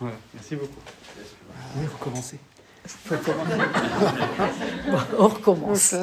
Voilà, 0.00 0.16
merci 0.34 0.56
beaucoup. 0.56 0.80
Oui, 1.76 1.86
vous 1.90 1.98
commencez. 1.98 2.38
On 5.18 5.28
recommence. 5.28 5.94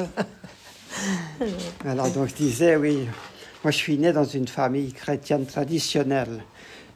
Alors, 1.84 2.10
donc, 2.10 2.28
je 2.28 2.34
disais, 2.34 2.76
oui, 2.76 3.08
moi, 3.62 3.70
je 3.70 3.76
suis 3.76 3.96
né 3.96 4.12
dans 4.12 4.24
une 4.24 4.48
famille 4.48 4.92
chrétienne 4.92 5.46
traditionnelle. 5.46 6.42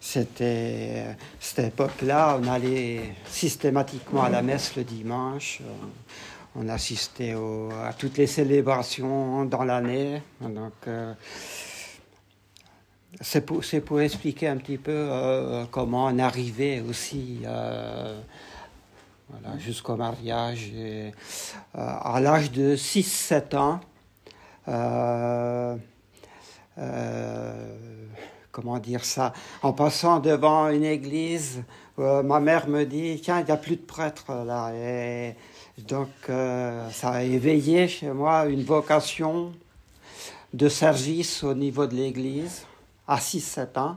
C'était, 0.00 1.04
cette 1.40 1.66
époque-là, 1.66 2.38
on 2.40 2.46
allait 2.48 3.14
systématiquement 3.28 4.22
à 4.22 4.28
la 4.28 4.42
messe 4.42 4.76
le 4.76 4.84
dimanche. 4.84 5.60
On 6.54 6.68
assistait 6.68 7.34
au- 7.34 7.70
à 7.84 7.92
toutes 7.92 8.16
les 8.18 8.26
célébrations 8.28 9.44
dans 9.44 9.64
l'année. 9.64 10.22
Donc, 10.40 10.72
euh, 10.86 11.12
c'est 13.20 13.44
pour, 13.44 13.62
pour 13.86 14.00
expliquer 14.00 14.48
un 14.48 14.56
petit 14.58 14.76
peu 14.76 14.92
euh, 14.92 15.64
comment 15.70 16.06
on 16.06 16.18
arrivait 16.18 16.80
aussi 16.80 17.40
euh, 17.44 18.20
voilà, 19.28 19.58
jusqu'au 19.58 19.96
mariage. 19.96 20.70
Euh, 20.74 21.10
à 21.74 22.20
l'âge 22.20 22.52
de 22.52 22.76
6-7 22.76 23.56
ans, 23.56 23.80
comment 28.52 28.78
dire 28.78 29.04
ça, 29.04 29.32
en 29.62 29.72
passant 29.72 30.20
devant 30.20 30.68
une 30.68 30.84
église, 30.84 31.62
ma 31.96 32.40
mère 32.40 32.68
me 32.68 32.84
dit, 32.84 33.20
tiens, 33.22 33.40
il 33.40 33.46
n'y 33.46 33.50
a 33.50 33.56
plus 33.56 33.76
de 33.76 33.82
prêtre 33.82 34.32
là. 34.44 34.72
Et 34.74 35.34
donc, 35.78 36.08
ça 36.26 37.10
a 37.10 37.22
éveillé 37.22 37.88
chez 37.88 38.10
moi 38.10 38.46
une 38.46 38.62
vocation 38.62 39.52
de 40.52 40.68
service 40.68 41.42
au 41.42 41.54
niveau 41.54 41.86
de 41.86 41.94
l'église 41.94 42.67
à 43.08 43.16
6-7 43.16 43.78
ans 43.78 43.96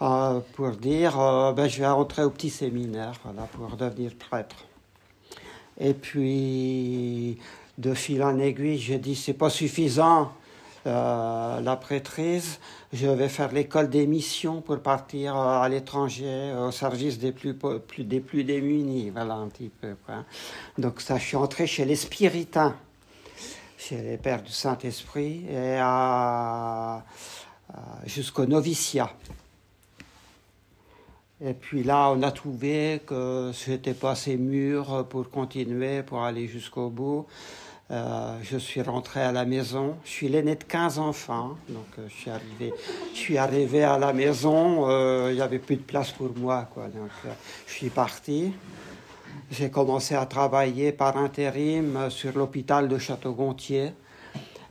euh, 0.00 0.40
pour 0.54 0.70
dire 0.70 1.20
euh, 1.20 1.52
ben, 1.52 1.68
je 1.68 1.80
vais 1.80 1.86
rentrer 1.88 2.22
au 2.22 2.30
petit 2.30 2.50
séminaire 2.50 3.12
voilà, 3.24 3.42
pour 3.48 3.76
devenir 3.76 4.12
prêtre. 4.14 4.56
Et 5.78 5.92
puis, 5.92 7.38
de 7.78 7.94
fil 7.94 8.22
en 8.22 8.38
aiguille, 8.38 8.78
j'ai 8.78 8.98
dit 8.98 9.16
c'est 9.16 9.34
pas 9.34 9.50
suffisant 9.50 10.32
euh, 10.86 11.60
la 11.60 11.76
prêtrise, 11.76 12.60
je 12.92 13.06
vais 13.06 13.28
faire 13.28 13.50
l'école 13.52 13.88
des 13.88 14.06
missions 14.06 14.60
pour 14.60 14.78
partir 14.80 15.34
à 15.34 15.66
l'étranger 15.68 16.54
au 16.58 16.70
service 16.70 17.18
des 17.18 17.32
plus, 17.32 17.56
des 17.98 18.20
plus 18.20 18.44
démunis, 18.44 19.10
voilà 19.10 19.34
un 19.34 19.48
petit 19.48 19.70
peu. 19.80 19.96
Quoi. 20.04 20.24
Donc 20.78 21.00
ça, 21.00 21.16
je 21.16 21.24
suis 21.24 21.36
entré 21.36 21.66
chez 21.66 21.86
les 21.86 21.96
spiritains, 21.96 22.76
chez 23.78 23.96
les 23.96 24.18
pères 24.18 24.42
du 24.42 24.52
Saint-Esprit, 24.52 25.46
et 25.50 25.78
à- 25.80 27.02
jusqu'au 28.06 28.46
noviciat. 28.46 29.10
Et 31.44 31.52
puis 31.52 31.82
là, 31.82 32.10
on 32.10 32.22
a 32.22 32.30
trouvé 32.30 33.02
que 33.06 33.50
j'étais 33.52 33.94
pas 33.94 34.12
assez 34.12 34.36
mûr 34.36 35.06
pour 35.08 35.30
continuer, 35.30 36.02
pour 36.02 36.22
aller 36.22 36.46
jusqu'au 36.46 36.90
bout. 36.90 37.26
Euh, 37.90 38.38
je 38.42 38.56
suis 38.56 38.80
rentré 38.80 39.20
à 39.20 39.30
la 39.30 39.44
maison. 39.44 39.96
Je 40.04 40.10
suis 40.10 40.28
l'aîné 40.28 40.56
de 40.56 40.64
15 40.64 40.98
enfants. 40.98 41.56
Donc, 41.68 41.84
euh, 41.98 42.06
je 42.08 42.14
suis 42.14 42.30
arrivé, 42.30 42.72
je 43.12 43.18
suis 43.18 43.36
arrivé 43.36 43.84
à 43.84 43.98
la 43.98 44.12
maison. 44.12 44.88
euh, 44.88 45.28
il 45.30 45.36
n'y 45.36 45.42
avait 45.42 45.58
plus 45.58 45.76
de 45.76 45.82
place 45.82 46.10
pour 46.12 46.30
moi. 46.36 46.68
Quoi. 46.72 46.84
Donc, 46.84 47.10
euh, 47.26 47.32
je 47.66 47.72
suis 47.72 47.90
parti. 47.90 48.52
J'ai 49.50 49.70
commencé 49.70 50.14
à 50.14 50.24
travailler 50.24 50.92
par 50.92 51.16
intérim 51.18 51.96
euh, 51.96 52.10
sur 52.10 52.36
l'hôpital 52.38 52.88
de 52.88 52.96
Château-Gontier. 52.96 53.92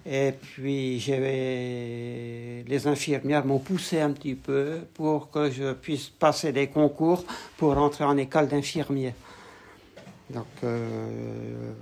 Et 0.05 0.33
puis, 0.33 0.99
les 2.67 2.87
infirmières 2.87 3.45
m'ont 3.45 3.59
poussé 3.59 4.01
un 4.01 4.11
petit 4.11 4.35
peu 4.35 4.79
pour 4.93 5.31
que 5.31 5.49
je 5.49 5.73
puisse 5.73 6.09
passer 6.09 6.51
des 6.51 6.67
concours 6.67 7.23
pour 7.57 7.77
entrer 7.77 8.03
en 8.03 8.17
école 8.17 8.47
d'infirmier. 8.47 9.13
Donc, 10.29 10.47
euh, 10.63 11.73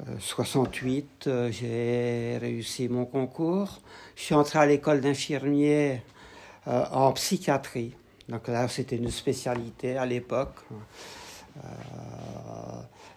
euh, 0.00 0.14
68, 0.18 1.24
euh, 1.26 1.50
j'ai 1.50 2.38
réussi 2.38 2.88
mon 2.88 3.04
concours. 3.04 3.80
Je 4.14 4.22
suis 4.22 4.34
entré 4.34 4.58
à 4.58 4.66
l'école 4.66 5.00
d'infirmier 5.00 6.02
euh, 6.68 6.84
en 6.92 7.12
psychiatrie. 7.12 7.94
Donc 8.28 8.46
là, 8.48 8.68
c'était 8.68 8.96
une 8.96 9.10
spécialité 9.10 9.96
à 9.96 10.06
l'époque. 10.06 10.54
Euh, 11.56 11.60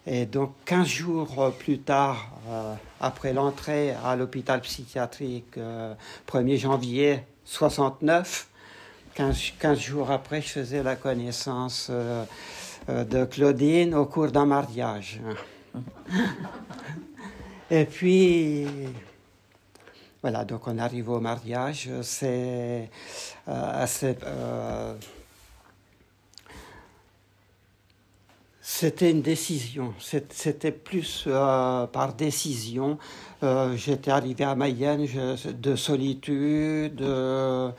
et 0.06 0.26
donc, 0.26 0.52
15 0.64 0.86
jours 0.86 1.52
plus 1.58 1.78
tard, 1.78 2.30
euh, 2.48 2.74
après 3.00 3.32
l'entrée 3.32 3.94
à 4.04 4.16
l'hôpital 4.16 4.60
psychiatrique, 4.60 5.56
euh, 5.58 5.94
1er 6.26 6.58
janvier 6.58 7.24
69, 7.44 8.48
15, 9.14 9.52
15 9.58 9.78
jours 9.78 10.10
après, 10.10 10.40
je 10.42 10.48
faisais 10.48 10.82
la 10.82 10.96
connaissance 10.96 11.88
euh, 11.90 12.24
euh, 12.88 13.04
de 13.04 13.24
Claudine 13.24 13.94
au 13.94 14.06
cours 14.06 14.32
d'un 14.32 14.46
mariage. 14.46 15.20
Et 17.70 17.84
puis, 17.84 18.66
voilà, 20.20 20.44
donc 20.44 20.66
on 20.66 20.78
arrive 20.78 21.08
au 21.10 21.20
mariage. 21.20 21.88
C'est 22.02 22.90
euh, 23.48 23.86
c'est, 23.86 24.22
euh, 24.24 24.94
C'était 28.64 29.10
une 29.10 29.22
décision. 29.22 29.92
C'était 29.98 30.70
plus 30.70 31.24
euh, 31.26 31.86
par 31.88 32.12
décision. 32.14 32.96
Euh, 33.42 33.74
J'étais 33.76 34.12
arrivé 34.12 34.44
à 34.44 34.54
Mayenne 34.54 35.04
je- 35.04 35.50
de 35.50 35.74
solitude. 35.74 37.02
euh, 37.02 37.70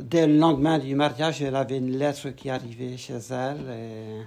dès 0.00 0.26
le 0.26 0.38
lendemain 0.38 0.78
du 0.78 0.94
mariage, 0.94 1.42
elle 1.42 1.54
avait 1.56 1.76
une 1.76 1.96
lettre 1.98 2.30
qui 2.30 2.48
arrivait 2.50 2.96
chez 2.96 3.18
elle 3.30 4.26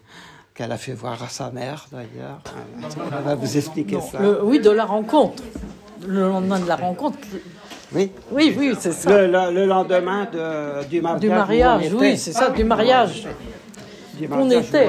qu'elle 0.53 0.71
a 0.71 0.77
fait 0.77 0.94
voir 0.94 1.21
à 1.23 1.27
sa 1.29 1.50
mère 1.50 1.88
d'ailleurs. 1.91 2.39
Elle 3.17 3.23
va 3.23 3.33
vous 3.35 3.57
expliquer 3.57 4.00
ça. 4.00 4.19
Le- 4.19 4.44
oui, 4.45 4.59
de 4.59 4.69
la 4.69 4.85
rencontre. 4.85 5.41
Le 6.07 6.27
lendemain 6.29 6.59
de 6.59 6.67
la 6.67 6.75
rencontre. 6.75 7.17
Oui. 7.91 8.11
Oui, 8.31 8.55
oui, 8.57 8.75
c'est 8.79 8.91
ça. 8.94 9.09
Le, 9.09 9.27
le- 9.27 9.51
le 9.53 9.65
lendemain 9.65 10.25
de- 10.31 10.85
du 10.88 11.01
mariage. 11.01 11.21
Du 11.21 11.29
mariage, 11.29 11.94
oui, 11.94 12.17
c'est 12.17 12.33
ça, 12.33 12.50
du 12.51 12.63
mariage. 12.63 13.27
On 14.31 14.50
était, 14.50 14.88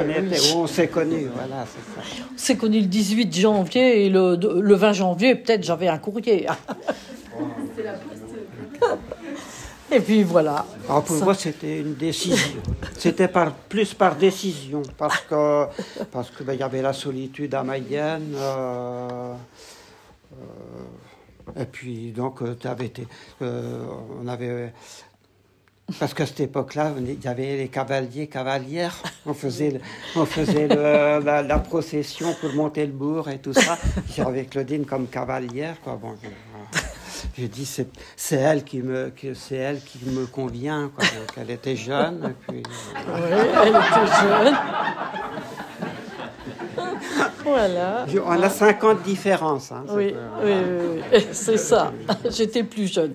où 0.54 0.66
s'est 0.66 0.88
connus, 0.88 1.28
voilà, 1.34 1.64
c'est 1.66 1.94
ça. 1.94 2.24
On 2.34 2.38
s'est 2.38 2.56
connu 2.56 2.80
le 2.80 2.86
18 2.86 3.34
janvier 3.34 4.06
et 4.06 4.10
le, 4.10 4.36
le 4.36 4.74
20 4.74 4.92
janvier, 4.92 5.34
peut-être 5.34 5.62
j'avais 5.64 5.88
un 5.88 5.98
courrier. 5.98 6.46
Et 9.92 10.00
puis 10.00 10.22
voilà. 10.24 10.64
Alors 10.88 11.04
pour 11.04 11.16
Ça- 11.16 11.24
moi, 11.24 11.34
c'était 11.34 11.80
une 11.80 11.94
décision. 11.94 12.60
C'était 12.98 13.28
par, 13.28 13.52
plus 13.52 13.94
par 13.94 14.16
décision, 14.16 14.82
parce 14.98 15.20
que 15.20 15.66
parce 16.10 16.30
que 16.30 16.42
ben, 16.42 16.54
il 16.54 16.60
y 16.60 16.62
avait 16.62 16.82
la 16.82 16.92
solitude 16.92 17.54
à 17.54 17.62
Mayenne. 17.62 18.34
euh, 18.34 19.34
euh, 20.32 21.60
et 21.62 21.66
puis 21.66 22.10
donc, 22.12 22.40
tu 22.58 22.66
avais 22.66 22.86
été, 22.86 23.06
euh, 23.42 23.84
on 24.22 24.26
avait 24.26 24.72
parce 26.00 26.14
qu'à 26.14 26.24
cette 26.26 26.40
époque-là, 26.40 26.92
il 26.98 27.22
y 27.22 27.28
avait 27.28 27.56
les 27.56 27.68
cavaliers, 27.68 28.26
cavalières. 28.26 28.96
On 29.26 29.34
faisait, 29.34 29.70
le- 29.70 29.80
on 30.16 30.24
faisait 30.26 30.66
le- 30.68 31.22
la, 31.24 31.42
la 31.42 31.58
procession 31.58 32.34
pour 32.40 32.52
monter 32.54 32.84
le 32.86 32.92
bourg 32.92 33.28
et 33.30 33.38
tout 33.38 33.52
ça. 33.54 33.78
J'avais 34.16 34.44
Claudine 34.50 34.84
comme 34.86 35.06
cavalière. 35.08 35.76
Quoi. 35.82 35.98
Bon, 36.00 36.14
je, 36.22 36.28
j'ai 37.36 37.48
dit 37.48 37.64
c'est, 37.66 37.88
c'est 38.16 38.36
elle 38.36 38.64
qui 38.64 38.80
me 38.82 39.10
que 39.10 39.32
c'est 39.34 39.56
elle 39.56 39.80
qui 39.80 39.98
me 40.06 40.26
convient. 40.26 40.90
Quoi. 40.94 41.04
Donc, 41.04 41.32
elle 41.38 41.50
était 41.50 41.76
jeune. 41.76 42.32
Et 42.32 42.52
puis, 42.52 42.62
Oui, 42.62 43.20
elle 43.62 43.68
était 43.68 44.12
jeune. 44.20 44.54
voilà. 47.44 48.06
Je- 48.08 48.18
on 48.18 48.42
a 48.42 48.48
50 48.50 49.02
différences. 49.02 49.72
hein, 49.72 49.84
oui, 49.90 50.14
oui. 50.44 51.20
c'est 51.32 51.58
ça. 51.58 51.92
J'étais 52.30 52.64
plus 52.64 52.92
jeune. 52.92 53.14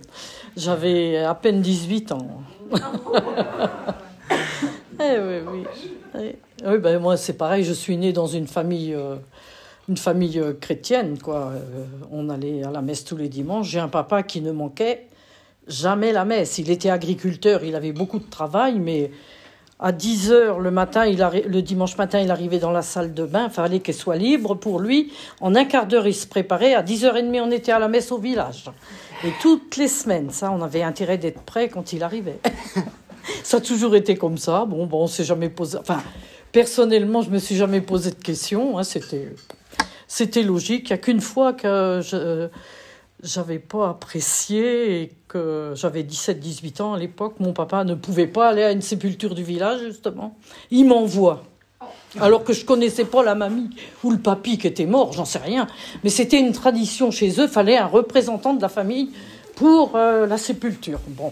J'avais 0.58 1.18
à 1.18 1.36
peine 1.36 1.62
18 1.62 2.12
ans. 2.12 2.42
eh 5.00 5.18
oui, 5.20 5.64
oui. 6.16 6.36
Ben 6.80 7.00
moi 7.00 7.18
c'est 7.18 7.34
pareil. 7.34 7.64
Je 7.64 7.74
suis 7.74 7.98
née 7.98 8.14
dans 8.14 8.28
une 8.28 8.46
famille, 8.48 8.94
euh, 8.94 9.16
euh, 9.90 10.54
chrétienne, 10.60 11.18
quoi. 11.20 11.54
Euh, 11.54 11.86
on 12.12 12.30
allait 12.30 12.64
à 12.64 12.72
la 12.72 12.82
messe 12.82 13.06
tous 13.06 13.18
les 13.18 13.30
dimanches. 13.30 13.70
J'ai 13.70 13.80
un 13.80 13.88
papa 13.88 14.24
qui 14.24 14.42
ne 14.42 14.52
manquait 14.52 15.08
jamais 15.68 16.12
la 16.12 16.26
messe. 16.26 16.58
Il 16.58 16.70
était 16.70 16.90
agriculteur, 16.90 17.64
il 17.64 17.76
avait 17.76 17.94
beaucoup 17.94 18.20
de 18.20 18.30
travail, 18.30 18.80
mais 18.80 19.12
à 19.80 19.92
10 19.94 20.32
heures 20.32 20.60
le 20.60 20.72
matin, 20.72 21.06
le 21.10 21.62
dimanche 21.62 21.98
matin, 21.98 22.20
il 22.20 22.32
arrivait 22.32 22.60
dans 22.60 22.72
la 22.72 22.82
salle 22.82 23.14
de 23.14 23.24
bain. 23.26 23.46
Il 23.50 23.54
fallait 23.54 23.80
qu'elle 23.80 23.96
soit 23.96 24.18
libre 24.18 24.56
pour 24.56 24.80
lui. 24.80 25.14
En 25.40 25.56
un 25.56 25.64
quart 25.66 25.88
d'heure, 25.88 26.06
il 26.08 26.14
se 26.14 26.28
préparait. 26.28 26.74
À 26.74 26.84
10h30, 26.84 27.40
on 27.42 27.52
était 27.52 27.72
à 27.72 27.80
la 27.80 27.88
messe 27.88 28.12
au 28.12 28.18
village. 28.18 28.66
Et 29.24 29.30
toutes 29.42 29.78
les 29.78 29.88
semaines, 29.88 30.32
ça, 30.32 30.52
on 30.52 30.62
avait 30.62 30.84
intérêt 30.84 31.18
d'être 31.18 31.42
prêt 31.42 31.70
quand 31.70 31.94
il 31.94 32.04
arrivait. 32.04 32.40
ça 33.44 33.58
a 33.58 33.62
toujours 33.62 33.96
été 33.96 34.16
comme 34.16 34.38
ça. 34.38 34.66
Bon, 34.66 34.86
bon, 34.86 35.04
on 35.04 35.08
s'est 35.08 35.24
jamais 35.24 35.50
posé. 35.50 35.78
Enfin, 35.78 36.02
personnellement, 36.52 37.22
je 37.22 37.30
me 37.30 37.38
suis 37.40 37.56
jamais 37.56 37.82
posé 37.82 38.10
de 38.10 38.16
questions. 38.16 38.78
hein. 38.78 38.84
C'était, 38.84 39.34
c'était 40.08 40.44
logique. 40.44 40.90
Il 40.90 40.94
n'y 40.94 40.96
a 40.96 40.98
qu'une 40.98 41.22
fois 41.22 41.54
que 41.54 42.02
je- 42.04 42.48
j'avais 43.22 43.60
pas 43.60 43.90
apprécié 43.90 45.02
et 45.02 45.12
que 45.28 45.74
j'avais 45.76 46.04
17-18 46.04 46.82
ans 46.82 46.94
à 46.94 47.00
l'époque. 47.00 47.36
Mon 47.40 47.54
papa 47.54 47.84
ne 47.84 47.96
pouvait 47.96 48.28
pas 48.28 48.50
aller 48.50 48.64
à 48.64 48.72
une 48.72 48.82
sépulture 48.82 49.36
du 49.36 49.44
village, 49.44 49.82
justement. 49.82 50.38
Il 50.72 50.86
m'envoie. 50.86 51.44
Alors 52.20 52.44
que 52.44 52.54
je 52.54 52.66
connaissais 52.66 53.06
pas 53.06 53.24
la 53.24 53.36
mamie 53.36 53.70
ou 54.04 54.12
le 54.12 54.18
papy 54.18 54.58
qui 54.58 54.68
était 54.68 54.88
mort, 54.88 55.14
j'en 55.14 55.26
sais 55.26 55.40
rien. 55.40 55.68
Mais 56.04 56.10
c'était 56.10 56.40
une 56.40 56.54
tradition 56.54 57.12
chez 57.12 57.40
eux, 57.40 57.48
fallait 57.48 57.78
un 57.78 57.86
représentant 57.86 58.54
de 58.54 58.62
la 58.62 58.70
famille 58.70 59.12
pour 59.56 59.96
euh, 59.96 60.26
la 60.26 60.38
sépulture. 60.38 61.00
Bon. 61.10 61.32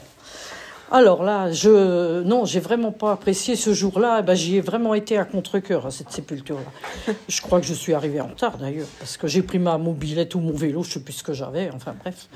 Alors 0.90 1.22
là, 1.24 1.52
je 1.52 2.22
non, 2.24 2.46
j'ai 2.46 2.62
vraiment 2.62 2.92
pas 2.94 3.12
apprécié 3.12 3.56
ce 3.58 3.74
jour-là. 3.74 4.20
Eh 4.22 4.24
ben, 4.24 4.36
j'y 4.36 4.56
ai 4.56 4.62
vraiment 4.62 4.94
été 4.94 5.18
à 5.18 5.26
contre-cœur 5.26 5.86
à 5.86 5.92
cette 5.92 6.12
sépulture-là. 6.12 7.14
Je 7.28 7.42
crois 7.42 7.60
que 7.60 7.66
je 7.66 7.74
suis 7.74 7.94
arrivée 7.94 8.22
en 8.22 8.28
retard 8.28 8.58
d'ailleurs, 8.58 8.88
parce 9.00 9.18
que 9.18 9.28
j'ai 9.28 9.42
pris 9.42 9.60
ma 9.60 9.78
mobilette 9.78 10.34
ou 10.36 10.40
mon 10.40 10.54
vélo, 10.56 10.84
je 10.84 10.94
sais 10.94 11.00
plus 11.02 11.14
ce 11.14 11.24
que 11.24 11.34
j'avais. 11.34 11.70
Enfin 11.74 11.94
bref. 12.00 12.28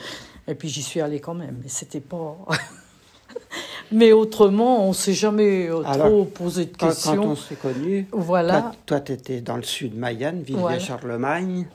Et 0.47 0.55
puis 0.55 0.67
j'y 0.67 0.83
suis 0.83 0.99
allée 0.99 1.19
quand 1.21 1.33
même. 1.33 1.59
Mais 1.63 1.69
c'était 1.69 2.01
pas. 2.01 2.37
Mais 3.93 4.11
autrement, 4.11 4.85
on 4.87 4.93
s'est 4.93 5.13
jamais 5.13 5.67
euh, 5.69 5.81
trop 5.83 6.25
posé 6.25 6.65
de 6.65 6.71
Quand, 6.77 6.87
questions. 6.87 7.15
quand 7.15 7.27
on 7.29 7.35
s'est 7.35 7.55
connus, 7.55 8.07
Voilà. 8.11 8.71
toi, 8.85 8.99
tu 9.01 9.11
étais 9.13 9.41
dans 9.41 9.57
le 9.57 9.63
sud 9.63 9.95
de 9.95 9.99
Mayenne, 9.99 10.43
Voilà. 10.49 10.77
Villiers-Charlemagne, 10.77 11.67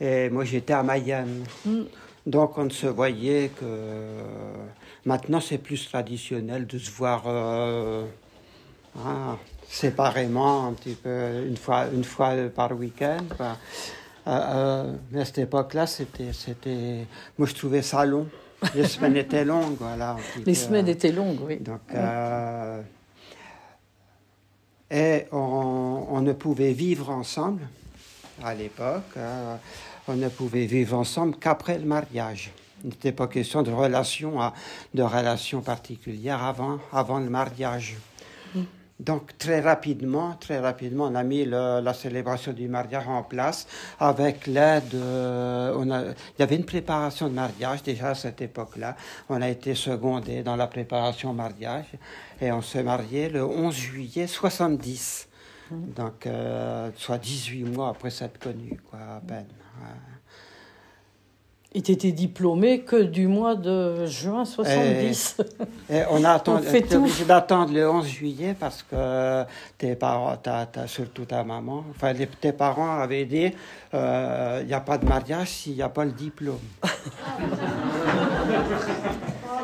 et 0.00 0.30
moi 0.30 0.44
j'étais 0.44 0.72
à 0.72 0.82
Mayenne. 0.82 1.44
Mm. 1.64 1.82
Donc 2.26 2.58
on 2.58 2.64
ne 2.64 2.70
se 2.70 2.86
voyait 2.88 3.50
que. 3.58 3.64
Maintenant 5.04 5.40
c'est 5.40 5.58
plus 5.58 5.88
traditionnel 5.88 6.66
de 6.66 6.78
se 6.78 6.90
voir 6.90 7.24
euh, 7.26 8.04
hein, 8.98 9.38
séparément, 9.68 10.66
un 10.66 10.72
petit 10.72 10.94
peu, 10.94 11.44
une 11.46 11.56
fois, 11.56 11.86
une 11.92 12.04
fois 12.04 12.34
par 12.54 12.72
week-end. 12.72 13.24
Euh, 13.40 13.52
euh, 14.28 14.92
mais 15.10 15.22
à 15.22 15.24
cette 15.24 15.38
époque-là, 15.38 15.86
c'était, 15.86 16.32
c'était. 16.32 17.06
Moi 17.38 17.48
je 17.48 17.54
trouvais 17.54 17.82
ça 17.82 18.04
long. 18.04 18.26
Les 18.74 18.84
semaines 18.86 19.16
étaient 19.16 19.44
longues, 19.44 19.76
voilà. 19.78 20.16
Les 20.36 20.42
peu, 20.42 20.54
semaines 20.54 20.88
euh, 20.88 20.92
étaient 20.92 21.12
longues, 21.12 21.40
oui. 21.42 21.56
donc, 21.58 21.80
euh, 21.94 22.82
et 24.90 25.26
on, 25.32 26.06
on 26.10 26.20
ne 26.20 26.32
pouvait 26.32 26.72
vivre 26.72 27.10
ensemble 27.10 27.62
à 28.42 28.54
l'époque. 28.54 29.16
on 30.06 30.14
ne 30.14 30.28
pouvait 30.28 30.66
vivre 30.66 30.96
ensemble 30.96 31.36
qu'après 31.36 31.78
le 31.78 31.84
mariage. 31.84 32.50
Il 32.84 32.90
n'était 32.90 33.12
pas 33.12 33.26
question 33.26 33.62
de 33.62 33.70
relation, 33.72 34.40
à- 34.40 34.54
de 34.94 35.02
relation 35.02 35.60
particulière 35.60 36.42
avant, 36.44 36.78
avant 36.92 37.18
le 37.18 37.28
mariage. 37.30 37.96
Donc 39.00 39.38
très 39.38 39.60
rapidement, 39.60 40.34
très 40.40 40.58
rapidement, 40.58 41.04
on 41.04 41.14
a 41.14 41.22
mis 41.22 41.44
le- 41.44 41.80
la 41.80 41.94
célébration 41.94 42.52
du 42.52 42.66
mariage 42.66 43.06
en 43.06 43.22
place 43.22 43.68
avec 44.00 44.48
l'aide. 44.48 44.92
euh, 44.94 46.04
il 46.36 46.40
y 46.40 46.42
avait 46.42 46.56
une 46.56 46.64
préparation 46.64 47.28
de 47.28 47.34
mariage 47.34 47.84
déjà 47.84 48.08
à 48.10 48.14
cette 48.16 48.40
époque-là. 48.42 48.96
On 49.28 49.40
a 49.40 49.48
été 49.48 49.76
secondé 49.76 50.42
dans 50.42 50.56
la 50.56 50.66
préparation 50.66 51.30
au 51.30 51.32
mariage 51.34 51.86
et 52.40 52.50
on 52.50 52.60
s'est 52.60 52.82
marié 52.82 53.28
le 53.28 53.44
11 53.44 53.74
juillet 53.76 54.26
70. 54.26 55.28
Donc, 55.70 56.26
euh, 56.26 56.90
soit 56.96 57.18
18 57.18 57.64
mois 57.64 57.90
après 57.90 58.10
s'être 58.10 58.38
connu, 58.40 58.80
quoi, 58.90 58.98
à 59.16 59.20
peine. 59.20 59.46
ouais. 59.80 60.17
Tu 61.82 61.92
étais 61.92 62.12
diplômé 62.12 62.80
que 62.80 63.02
du 63.02 63.28
mois 63.28 63.54
de 63.54 64.04
juin 64.06 64.44
70. 64.44 65.36
Et 65.90 66.00
on 66.10 66.24
a 66.24 66.30
attendu, 66.34 66.66
obligé 66.94 67.24
d'attendre 67.24 67.72
le 67.72 67.88
11 67.88 68.06
juillet 68.06 68.56
parce 68.58 68.82
que 68.82 69.44
tes 69.78 69.94
parents, 69.94 70.36
t'as- 70.42 70.66
surtout 70.86 71.24
ta 71.24 71.44
maman, 71.44 71.84
enfin 71.90 72.12
les- 72.12 72.26
tes 72.26 72.52
parents 72.52 72.98
avaient 72.98 73.24
dit 73.26 73.52
il 73.92 74.66
n'y 74.66 74.74
a 74.74 74.80
pas 74.84 74.98
de 74.98 75.06
mariage 75.06 75.48
s'il 75.48 75.74
n'y 75.74 75.82
a 75.82 75.88
pas 75.88 76.04
le 76.04 76.12
diplôme. 76.12 76.58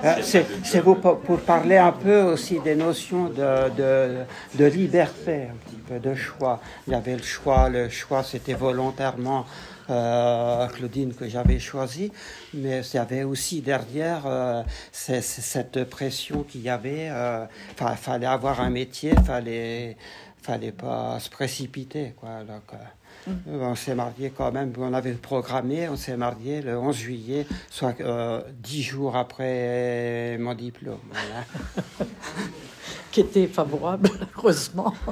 Euh, 0.05 0.17
C'est 0.23 0.83
pour, 0.83 0.99
pour 0.99 1.39
parler 1.41 1.79
un 1.79 1.93
peu 1.93 2.21
aussi 2.23 2.59
des 2.61 2.75
notions 2.75 3.31
de, 3.31 3.71
de, 3.75 4.17
de 4.59 4.65
liberté, 4.67 5.45
un 5.51 5.57
petit 5.65 5.77
peu 5.89 5.99
de 5.99 6.15
choix. 6.15 6.61
Il 6.87 6.93
y 6.93 6.97
avait 6.97 7.17
le 7.17 7.23
choix, 7.23 7.71
le 7.71 7.89
choix 7.89 8.23
c'était 8.23 8.53
volontairement 8.55 9.47
euh, 9.91 10.67
Claudine 10.69 11.15
que 11.15 11.29
j'avais 11.29 11.59
choisi, 11.59 12.11
mais 12.53 12.81
il 12.81 12.97
y 12.97 12.99
avait 12.99 13.23
aussi 13.25 13.61
derrière 13.61 14.23
euh, 14.27 14.63
cette 14.93 15.85
pression 15.85 16.43
qu'il 16.43 16.63
y 16.63 16.69
avait. 16.71 17.09
euh, 17.11 17.45
Enfin, 17.73 17.95
fallait 17.97 18.27
avoir 18.27 18.61
un 18.61 18.71
métier, 18.71 19.13
fallait 19.25 19.97
fallait 20.43 20.73
pas 20.73 21.19
se 21.21 21.31
précipiter, 21.31 22.13
quoi. 22.21 22.45
Donc, 22.47 22.63
euh, 22.75 23.33
on 23.49 23.75
s'est 23.75 23.95
marié 23.95 24.31
quand 24.37 24.53
même, 24.53 24.73
on 24.79 24.93
avait 24.93 25.13
programmé, 25.13 25.89
on 25.89 25.97
s'est 25.97 26.17
marié 26.19 26.61
le 26.61 26.77
11 26.79 26.95
juillet, 26.95 27.47
soit 27.71 27.99
euh, 28.01 28.43
dix 28.63 28.83
jours 28.83 29.17
après 29.17 30.37
mon 30.39 30.53
diplôme. 30.55 30.99
Voilà. 31.11 31.45
qui 33.11 33.21
était 33.21 33.47
favorable, 33.47 34.11
heureusement. 34.37 34.93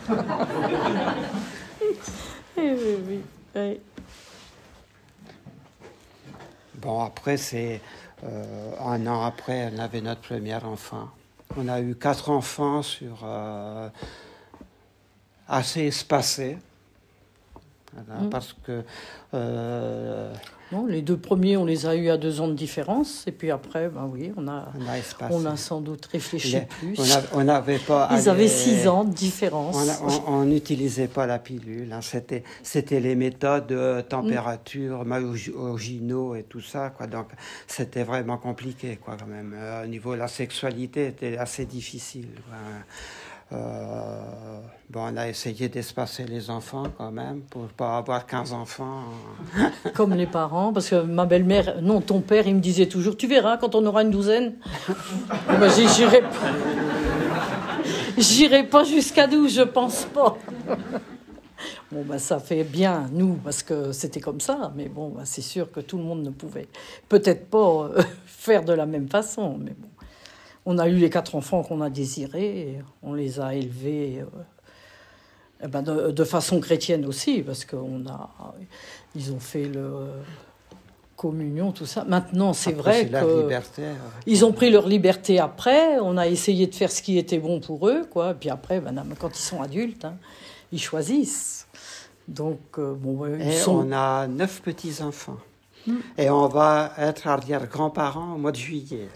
Oui, 2.56 2.70
oui, 3.08 3.20
oui. 3.56 3.80
Bon, 6.82 7.00
après, 7.00 7.36
c'est 7.36 7.80
euh, 8.24 8.72
un 8.80 9.06
an 9.06 9.22
après, 9.22 9.70
on 9.72 9.78
avait 9.78 10.00
notre 10.00 10.20
premier 10.20 10.56
enfant. 10.56 11.10
On 11.56 11.68
a 11.68 11.80
eu 11.80 11.94
quatre 11.94 12.28
enfants 12.28 12.82
sur 12.82 13.20
euh, 13.22 13.88
assez 15.46 15.82
espacés. 15.82 16.58
Voilà, 17.94 18.22
Mm. 18.22 18.30
Parce 18.30 18.54
que 18.64 18.82
euh, 19.34 20.32
Non, 20.72 20.86
les 20.86 21.02
deux 21.02 21.18
premiers, 21.18 21.58
on 21.58 21.66
les 21.66 21.84
a 21.84 21.94
eus 21.94 22.08
à 22.08 22.16
deux 22.16 22.40
ans 22.40 22.48
de 22.48 22.54
différence. 22.54 23.24
Et 23.26 23.32
puis 23.32 23.50
après, 23.50 23.90
ben 23.90 24.08
oui, 24.10 24.32
on 24.38 24.48
a, 24.48 24.72
on 24.80 24.88
a 24.88 24.96
espacé. 24.98 25.34
on 25.34 25.44
a 25.44 25.56
sans 25.58 25.82
doute 25.82 26.06
réfléchi 26.06 26.52
Les- 26.52 26.60
plus. 26.62 26.98
on 27.34 27.44
n'avait 27.44 27.78
pas. 27.78 28.08
Ils 28.12 28.14
allé- 28.20 28.28
avaient 28.30 28.48
six 28.48 28.88
ans 28.88 29.04
de 29.04 29.12
différence. 29.12 29.76
On 30.26 30.44
n'utilisait 30.44 31.08
pas 31.08 31.26
la 31.26 31.38
pilule. 31.38 31.92
hein. 31.92 32.00
C'était, 32.00 32.42
c'était 32.62 33.00
les 33.00 33.14
méthodes 33.14 33.66
de 33.66 34.00
température, 34.00 35.04
Maugino 35.04 36.34
et 36.34 36.44
tout 36.44 36.62
ça. 36.62 36.88
Quoi. 36.90 37.06
Donc, 37.06 37.26
c'était 37.66 38.04
vraiment 38.04 38.38
compliqué, 38.38 38.96
quoi, 39.02 39.16
quand 39.20 39.26
même. 39.26 39.54
Euh, 39.54 39.84
au 39.84 39.86
niveau 39.86 40.14
de 40.14 40.20
la 40.20 40.28
sexualité, 40.28 41.08
c'était 41.10 41.36
assez 41.36 41.66
difficile. 41.66 42.28
quoi. 42.48 42.56
Euh, 43.52 44.60
bon, 44.88 45.00
on 45.12 45.16
a 45.16 45.28
essayé 45.28 45.68
d'espacer 45.68 46.24
les 46.24 46.48
enfants, 46.50 46.84
quand 46.96 47.10
même, 47.10 47.40
pour 47.42 47.64
pas 47.68 47.98
avoir 47.98 48.26
15 48.26 48.52
enfants. 48.52 49.02
Comme 49.94 50.14
les 50.14 50.26
parents, 50.26 50.72
parce 50.72 50.88
que 50.88 51.02
ma 51.02 51.26
belle-mère, 51.26 51.82
non, 51.82 52.00
ton 52.00 52.20
père, 52.20 52.46
il 52.46 52.54
me 52.56 52.60
disait 52.60 52.86
toujours, 52.86 53.16
tu 53.16 53.26
verras 53.26 53.58
quand 53.58 53.74
on 53.74 53.84
aura 53.84 54.02
une 54.02 54.10
douzaine. 54.10 54.54
Moi, 55.58 55.68
j'y- 55.68 55.88
j'irai 55.88 56.22
pas. 56.22 56.28
J'irai 58.18 58.64
pas 58.64 58.84
jusqu'à 58.84 59.26
12, 59.26 59.54
je 59.54 59.62
pense 59.62 60.04
pas. 60.04 60.36
Bon, 61.90 62.02
bah, 62.06 62.18
ça 62.18 62.38
fait 62.38 62.64
bien, 62.64 63.08
nous, 63.12 63.34
parce 63.34 63.62
que 63.62 63.92
c'était 63.92 64.20
comme 64.20 64.40
ça. 64.40 64.72
Mais 64.76 64.88
bon, 64.88 65.08
bah, 65.10 65.22
c'est 65.24 65.42
sûr 65.42 65.70
que 65.70 65.80
tout 65.80 65.98
le 65.98 66.04
monde 66.04 66.22
ne 66.22 66.30
pouvait 66.30 66.68
peut-être 67.08 67.48
pas 67.50 67.90
euh, 67.96 68.02
faire 68.26 68.64
de 68.64 68.72
la 68.72 68.86
même 68.86 69.08
façon. 69.08 69.58
Mais 69.58 69.72
bon, 69.76 69.88
on 70.66 70.78
a 70.78 70.88
eu 70.88 70.96
les 70.96 71.10
quatre 71.10 71.34
enfants 71.34 71.62
qu'on 71.62 71.80
a 71.80 71.90
désirés. 71.90 72.78
On 73.02 73.14
les 73.14 73.40
a 73.40 73.54
élevés 73.54 74.20
euh, 74.20 74.42
eh 75.64 75.68
ben, 75.68 75.82
de, 75.82 76.10
de 76.10 76.24
façon 76.24 76.60
chrétienne 76.60 77.04
aussi, 77.06 77.42
parce 77.42 77.64
qu'on 77.64 78.06
a, 78.06 78.30
ils 79.14 79.32
ont 79.32 79.40
fait 79.40 79.64
le 79.64 79.90
communion, 81.16 81.70
tout 81.72 81.86
ça. 81.86 82.04
Maintenant, 82.04 82.52
c'est 82.52 82.72
vrai 82.72 83.06
que 83.08 83.42
liberté. 83.42 83.82
euh. 83.82 83.94
ils 84.26 84.44
ont 84.44 84.52
pris 84.52 84.70
leur 84.70 84.88
liberté 84.88 85.38
après. 85.38 85.98
On 86.00 86.16
a 86.16 86.26
essayé 86.26 86.66
de 86.66 86.74
faire 86.74 86.90
ce 86.90 87.00
qui 87.02 87.16
était 87.18 87.38
bon 87.38 87.60
pour 87.60 87.88
eux, 87.88 88.02
quoi. 88.10 88.32
Et 88.32 88.34
puis 88.34 88.50
après, 88.50 88.80
ben, 88.80 89.04
quand 89.18 89.36
ils 89.38 89.42
sont 89.42 89.62
adultes, 89.62 90.04
hein, 90.04 90.16
ils 90.72 90.80
choisissent. 90.80 91.66
Donc, 92.26 92.60
euh, 92.78 92.94
bon, 92.94 93.18
ouais, 93.18 93.36
ils 93.40 93.48
Et 93.48 93.52
sont. 93.52 93.88
on 93.88 93.92
a 93.92 94.26
neuf 94.26 94.62
petits-enfants. 94.62 95.38
Et 96.16 96.30
on 96.30 96.46
va 96.46 96.92
être 96.96 97.26
arrière-grands-parents 97.26 98.34
au 98.34 98.38
mois 98.38 98.52
de 98.52 98.56
juillet. 98.56 99.08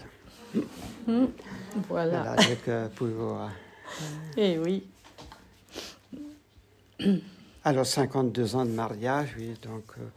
Voilà. 1.89 2.23
Voilà, 2.23 2.35
donc, 2.35 2.67
euh, 2.67 2.87
pour, 2.95 3.07
euh, 3.07 3.47
Eh 4.37 4.57
oui. 4.57 4.83
alors, 7.63 7.85
52 7.85 8.55
ans 8.55 8.65
de 8.65 8.71
mariage, 8.71 9.35
oui, 9.37 9.53
donc... 9.61 9.83
euh, 9.99 10.07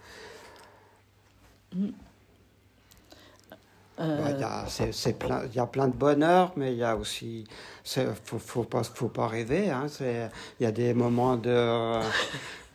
Euh, 4.02 4.16
bah, 4.16 4.30
il 4.30 4.40
y 4.40 4.44
a- 4.44 5.66
plein- 5.66 5.88
de 5.88 5.92
bonheur, 5.94 6.52
mais 6.56 6.72
il 6.72 6.78
y 6.78 6.84
a 6.84 6.96
aussi... 6.96 7.44
Il 7.96 8.06
faut, 8.24 8.38
faut 8.38 8.62
pas, 8.62 8.82
faut 8.82 9.08
pas 9.08 9.26
rêver. 9.26 9.70
Hein, 9.70 9.88
il 10.00 10.64
y 10.64 10.66
a 10.66 10.72
des 10.72 10.94
moments 10.94 11.36
de, 11.36 12.00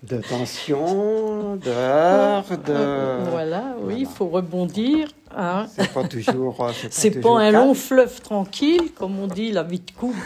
de 0.04 0.22
tension, 0.22 1.56
de 1.56 1.72
heurts, 1.72 2.56
de... 2.60 3.30
voilà, 3.32 3.74
oui, 3.80 4.02
il 4.02 4.06
faut 4.06 4.28
rebondir. 4.28 5.08
Hein? 5.36 5.68
C'est 5.76 5.92
pas 5.94 6.04
toujours... 6.08 6.62
euh, 6.62 6.72
C'est 6.90 7.12
pas 7.22 7.40
un 7.40 7.52
calme, 7.52 7.68
long 7.68 7.74
fleuve 7.74 8.22
tranquille, 8.22 8.94
comme 8.94 9.20
on 9.20 9.28
dit, 9.28 9.52
la 9.52 9.64
vie 9.64 9.80
de 9.80 9.92
couple. 9.92 10.18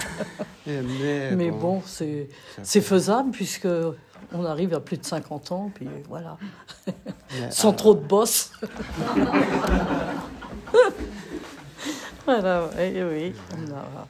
Mais, 0.68 1.32
Mais 1.36 1.52
bon, 1.52 1.82
c'est 1.86 2.30
faisable 2.82 3.32
puisque 3.32 3.68
On 4.32 4.46
arrive 4.46 4.76
à 4.76 4.80
plus 4.80 4.98
de 4.98 5.06
50 5.06 5.52
ans, 5.52 5.72
puis 5.74 5.88
voilà. 6.08 6.38
Sans 7.50 7.72
euh, 7.72 7.76
trop 7.76 7.96
de 7.96 8.06
boss. 8.06 8.52
voilà, 12.26 12.70
oui, 12.78 13.02
oui. 13.02 13.34
On 13.58 13.66
a, 13.76 14.08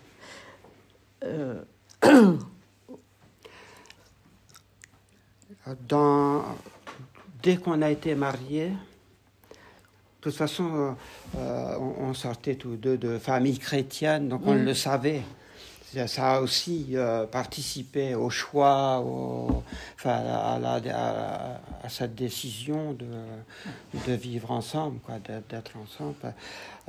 euh, 1.26 1.62
Dans, 5.88 6.44
dès 7.44 7.58
qu'on 7.58 7.82
a 7.84 7.92
été 7.92 8.16
mariés, 8.16 8.72
de 10.20 10.24
toute 10.24 10.36
façon, 10.36 10.70
euh, 10.74 10.92
euh, 11.38 11.78
on, 12.02 12.14
sortait 12.14 12.56
tous 12.56 12.76
deux 12.76 12.98
de 12.98 13.18
familles 13.18 13.58
chrétiennes, 13.60 14.28
donc 14.28 14.42
on 14.46 14.54
Mm. 14.54 14.66
le 14.66 14.74
savait. 14.74 15.22
Ça- 16.08 16.34
a 16.36 16.42
aussi 16.42 16.88
euh, 16.94 17.26
participé 17.26 18.14
au 18.14 18.30
choix, 18.30 19.00
au- 19.00 19.64
enfin, 19.96 20.12
à, 20.12 20.60
la- 20.60 20.82
à- 20.96 21.62
à 21.84 21.90
cette 21.90 22.14
décision 22.16 22.94
de, 22.94 23.08
de 24.08 24.14
vivre 24.14 24.52
ensemble, 24.52 25.00
quoi, 25.00 25.16
d'être 25.50 25.72
ensemble. 25.82 26.16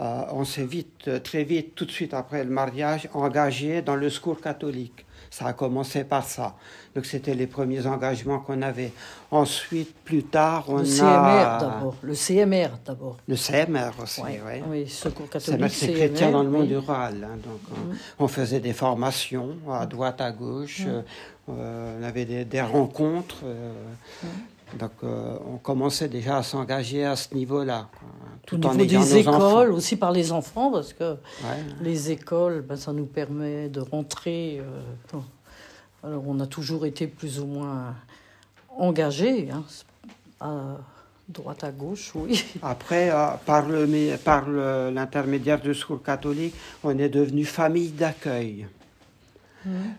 Euh, 0.01 0.23
on 0.33 0.45
s'est 0.45 0.67
vite, 0.67 1.09
très 1.23 1.45
vite, 1.45 1.75
tout 1.75 1.87
de 1.87 1.91
suite 1.93 2.13
après 2.13 2.45
le 2.45 2.51
mariage, 2.51 3.09
engagé 3.15 3.81
dans 3.81 3.97
le 3.97 4.11
secours 4.11 4.41
catholique. 4.41 5.07
Ça 5.29 5.47
a 5.47 5.53
commencé 5.53 6.05
par 6.05 6.25
ça. 6.25 6.55
Donc 6.95 7.05
c'était 7.07 7.35
les 7.35 7.47
premiers 7.47 7.87
engagements 7.87 8.39
qu'on 8.41 8.63
avait. 8.63 8.93
Ensuite, 9.31 9.95
plus 10.05 10.25
tard, 10.25 10.65
on 10.69 10.79
le 10.79 10.83
a 10.83 10.85
CMR 10.87 11.59
d'abord. 11.61 11.95
Le 12.03 12.15
CMR 12.15 12.69
d'abord. 12.85 13.17
le 13.29 13.37
CMR 13.37 13.91
aussi, 14.03 14.21
Ouais, 14.23 14.41
oui. 14.45 14.63
Oui, 14.69 14.89
Secours 14.89 15.29
catholique. 15.31 15.71
c'est 15.73 15.93
chrétien 15.93 16.31
dans 16.33 16.43
le 16.43 16.51
monde 16.51 16.67
oui. 16.69 16.77
rural. 16.77 17.25
hein, 17.31 17.37
donc 17.45 17.61
Mm. 17.71 17.93
on, 18.19 18.25
on 18.25 18.29
faisait 18.29 18.61
des 18.61 18.73
formations 18.73 19.57
à 19.71 19.87
droite, 19.87 20.21
à 20.21 20.33
gauche. 20.33 20.83
euh, 20.87 21.03
euh, 21.49 21.99
on 22.01 22.03
avait 22.05 22.25
des, 22.25 22.45
des 22.45 22.61
rencontres. 22.61 23.39
euh, 23.45 23.73
Donc 24.79 24.93
euh, 25.03 25.37
on 25.47 25.57
commençait 25.59 26.09
déjà 26.09 26.39
à 26.39 26.43
s'engager 26.43 27.05
à 27.05 27.17
ce 27.17 27.35
niveau-là. 27.35 27.89
Au 28.03 28.37
Tout 28.47 28.65
en 28.67 28.75
niveau 28.75 28.85
des 28.87 28.97
nos 29.23 29.29
enfants. 29.29 29.51
écoles, 29.61 29.73
aussi 29.73 29.97
par 29.97 30.13
les 30.13 30.33
enfants, 30.33 30.71
parce 30.71 30.93
que 30.93 31.13
Ouais. 31.13 31.65
les 31.83 32.11
écoles, 32.11 32.63
ben, 32.63 32.77
ça 32.77 32.93
nous 32.93 33.07
permet 33.07 33.69
de 33.69 33.81
rentrer. 33.81 34.61
euh, 34.61 35.19
alors, 36.03 36.23
on 36.27 36.41
a 36.41 36.47
toujours 36.47 36.87
été 36.87 37.07
plus 37.07 37.41
ou 37.41 37.47
moins 37.47 37.95
engagés, 38.79 39.51
hein, 39.53 39.65
à 40.41 40.79
droite, 41.29 41.63
à 41.65 41.71
gauche, 41.71 42.13
oui. 42.15 42.43
Après, 42.63 43.11
euh, 43.11 43.27
par 43.45 43.67
le 43.69 44.17
par 44.17 44.49
l'intermédiaire 44.49 45.61
du 45.61 45.75
secours 45.75 46.03
catholique, 46.03 46.55
on 46.83 46.97
est 46.99 47.09
devenu 47.11 47.45
famille 47.45 47.91
d'accueil 47.91 48.67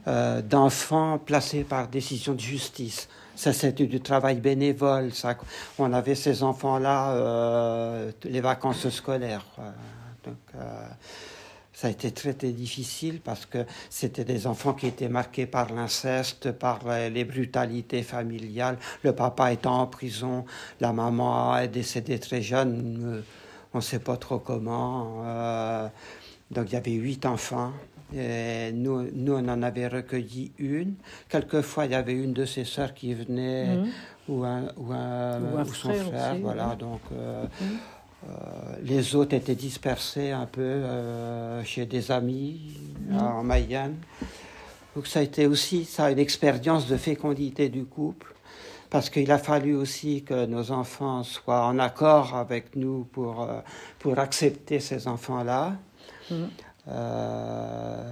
euh, 0.07 0.41
d'enfants 0.41 1.19
placés 1.19 1.63
par 1.63 1.87
décision 1.87 2.33
de 2.33 2.39
justice. 2.39 3.07
Ça, 3.41 3.53
c'était 3.53 3.87
du 3.87 3.99
travail 4.01 4.39
bénévole. 4.39 5.09
On 5.79 5.93
avait 5.93 6.13
ces 6.13 6.43
enfants-là 6.43 7.13
euh, 7.13 8.11
les 8.23 8.39
vacances 8.39 8.87
scolaires. 8.89 9.47
euh, 9.57 10.87
ça 11.73 11.87
a 11.87 11.89
été 11.89 12.11
très, 12.11 12.33
difficile 12.33 13.19
parce 13.19 13.47
que 13.47 13.65
c'était 13.89 14.25
des 14.25 14.45
enfants 14.45 14.73
qui 14.73 14.85
étaient 14.85 15.09
marqués 15.09 15.47
par 15.47 15.73
l'inceste, 15.73 16.51
par 16.51 16.81
euh, 16.85 17.09
les 17.09 17.25
brutalités 17.25 18.03
familiales. 18.03 18.77
Le 19.01 19.15
papa 19.15 19.51
étant 19.51 19.79
en 19.79 19.87
prison, 19.87 20.45
la 20.79 20.93
maman 20.93 21.57
est 21.57 21.67
décédée 21.67 22.19
très 22.19 22.43
jeune, 22.43 23.23
on 23.73 23.79
ne 23.79 23.83
sait 23.83 23.97
pas 23.97 24.17
trop 24.17 24.37
comment. 24.37 25.23
donc 26.51 26.67
il 26.69 26.73
y 26.73 26.75
avait 26.75 26.91
huit 26.91 27.25
enfants. 27.25 27.73
Et 28.13 28.71
nous, 28.73 29.07
nous, 29.13 29.33
on 29.33 29.47
en 29.47 29.61
avait 29.63 29.87
recueilli 29.87 30.51
une. 30.57 30.95
Quelquefois, 31.29 31.85
il 31.85 31.91
y 31.91 31.95
avait 31.95 32.13
une 32.13 32.33
de 32.33 32.45
ses 32.45 32.65
sœurs 32.65 32.93
qui 32.93 33.13
venait, 33.13 33.77
Mhm. 33.77 33.87
ou, 34.29 34.43
un, 34.43 34.63
ou, 34.77 34.91
un- 34.91 35.41
Ou 35.53 35.57
un 35.57 35.63
ou 35.63 35.73
son 35.73 35.89
frère 35.89 36.05
frère. 36.07 36.31
aussi, 36.33 36.41
voilà, 36.41 36.69
oui. 36.71 36.77
donc 36.77 37.01
euh, 37.13 37.45
Mhm. 37.61 37.67
euh, 38.29 38.33
les 38.83 39.15
autres 39.15 39.33
étaient 39.35 39.55
dispersés 39.55 40.31
un 40.31 40.45
peu 40.45 40.61
euh, 40.61 41.63
chez 41.63 41.85
des 41.85 42.11
amis 42.11 42.59
Mhm. 43.09 43.17
euh, 43.17 43.21
en 43.21 43.43
Mayenne. 43.43 43.95
Donc 44.95 45.07
ça 45.07 45.19
a 45.19 45.23
été 45.23 45.47
aussi 45.47 45.85
ça 45.85 46.11
une 46.11 46.19
expérience 46.19 46.87
de 46.87 46.97
fécondité 46.97 47.69
du 47.69 47.85
couple. 47.85 48.33
Parce 48.89 49.09
qu'il 49.09 49.31
a 49.31 49.37
fallu 49.37 49.73
aussi 49.73 50.21
que 50.23 50.45
nos 50.47 50.69
enfants 50.73 51.23
soient 51.23 51.65
en 51.65 51.79
accord 51.79 52.35
avec 52.35 52.75
nous 52.75 53.05
pour, 53.05 53.43
euh, 53.43 53.61
pour 53.99 54.19
accepter 54.19 54.81
ces 54.81 55.07
enfants-là. 55.07 55.75
Euh, 56.87 58.09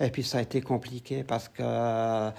et 0.00 0.10
puis 0.10 0.22
ça 0.24 0.38
a 0.38 0.42
été 0.42 0.60
compliqué 0.60 1.22
parce 1.24 1.48
que 1.48 1.62
euh, 1.62 2.30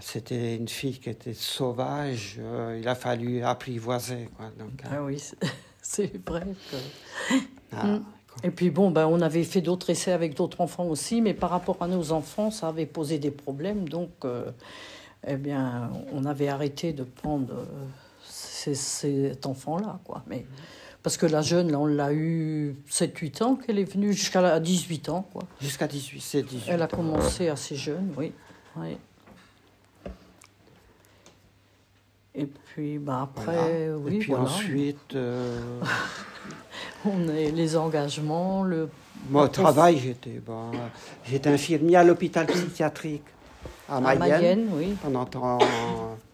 c'était 0.00 0.56
une 0.56 0.68
fille 0.68 0.98
qui 0.98 1.10
était 1.10 1.34
sauvage. 1.34 2.36
euh, 2.40 2.78
il 2.80 2.88
a 2.88 2.94
fallu 2.94 3.42
apprivoiser. 3.44 4.28
Quoi. 4.36 4.46
Donc, 4.58 4.70
Ah 4.90 5.02
oui, 5.02 5.22
c'est- 5.82 6.26
vrai. 6.26 6.42
que- 6.70 7.36
ah, 7.72 7.86
Mm. 7.86 8.02
Et 8.44 8.50
puis 8.52 8.70
bon, 8.70 8.92
ben, 8.92 9.06
on 9.08 9.20
avait 9.20 9.42
fait 9.42 9.60
d'autres 9.60 9.90
essais 9.90 10.12
avec 10.12 10.34
d'autres 10.36 10.60
enfants 10.60 10.84
aussi, 10.86 11.20
mais 11.20 11.34
par 11.34 11.50
rapport 11.50 11.76
à 11.80 11.88
nos 11.88 12.12
enfants, 12.12 12.52
ça 12.52 12.68
avait 12.68 12.86
posé 12.86 13.18
des 13.18 13.32
problèmes. 13.32 13.88
Donc, 13.88 14.10
euh, 14.24 14.52
eh 15.26 15.34
bien, 15.36 15.90
on 16.12 16.24
avait 16.24 16.46
arrêté 16.48 16.92
de 16.92 17.02
prendre 17.02 17.52
euh, 17.52 17.64
ces- 18.24 18.76
cet 18.76 19.44
enfant-là. 19.46 19.98
quoi. 20.04 20.22
Mais, 20.28 20.46
parce 21.02 21.16
que 21.16 21.26
la 21.26 21.42
jeune, 21.42 21.70
là, 21.70 21.78
on 21.78 21.86
l'a 21.86 22.12
eu 22.12 22.76
7-8 22.90 23.42
ans 23.42 23.54
qu'elle 23.56 23.78
est 23.78 23.90
venue, 23.90 24.12
jusqu'à 24.12 24.40
la- 24.40 24.60
18 24.60 25.08
ans. 25.08 25.26
Quoi. 25.32 25.42
Jusqu'à 25.60 25.86
18, 25.86 26.20
c'est 26.20 26.42
18. 26.42 26.70
Elle 26.72 26.82
a 26.82 26.88
commencé 26.88 27.48
assez 27.48 27.76
jeune, 27.76 28.12
oui. 28.16 28.32
oui. 28.76 28.96
Et 32.34 32.46
puis, 32.46 32.98
ben, 32.98 33.22
après, 33.22 33.88
Voilà. 33.88 33.96
oui, 33.98 34.14
et 34.14 34.18
puis 34.18 34.28
voilà. 34.30 34.44
ensuite, 34.44 35.14
euh, 35.14 35.80
On 37.04 37.28
est 37.28 37.50
les 37.50 37.76
engagements, 37.76 38.62
le 38.64 38.88
moi 39.30 39.44
au 39.44 39.48
travail, 39.48 39.98
j'étais 39.98 40.40
bon, 40.44 40.70
euh, 40.74 40.76
j'étais 41.24 41.48
infirmier 41.50 41.96
à 41.96 42.04
l'hôpital 42.04 42.46
psychiatrique 42.46 43.22
à 43.88 43.96
à 43.96 44.00
Mayenne, 44.00 44.18
Mayenne, 44.18 44.68
oui. 44.72 44.96
pendant, 45.02 45.24
30 45.24 45.62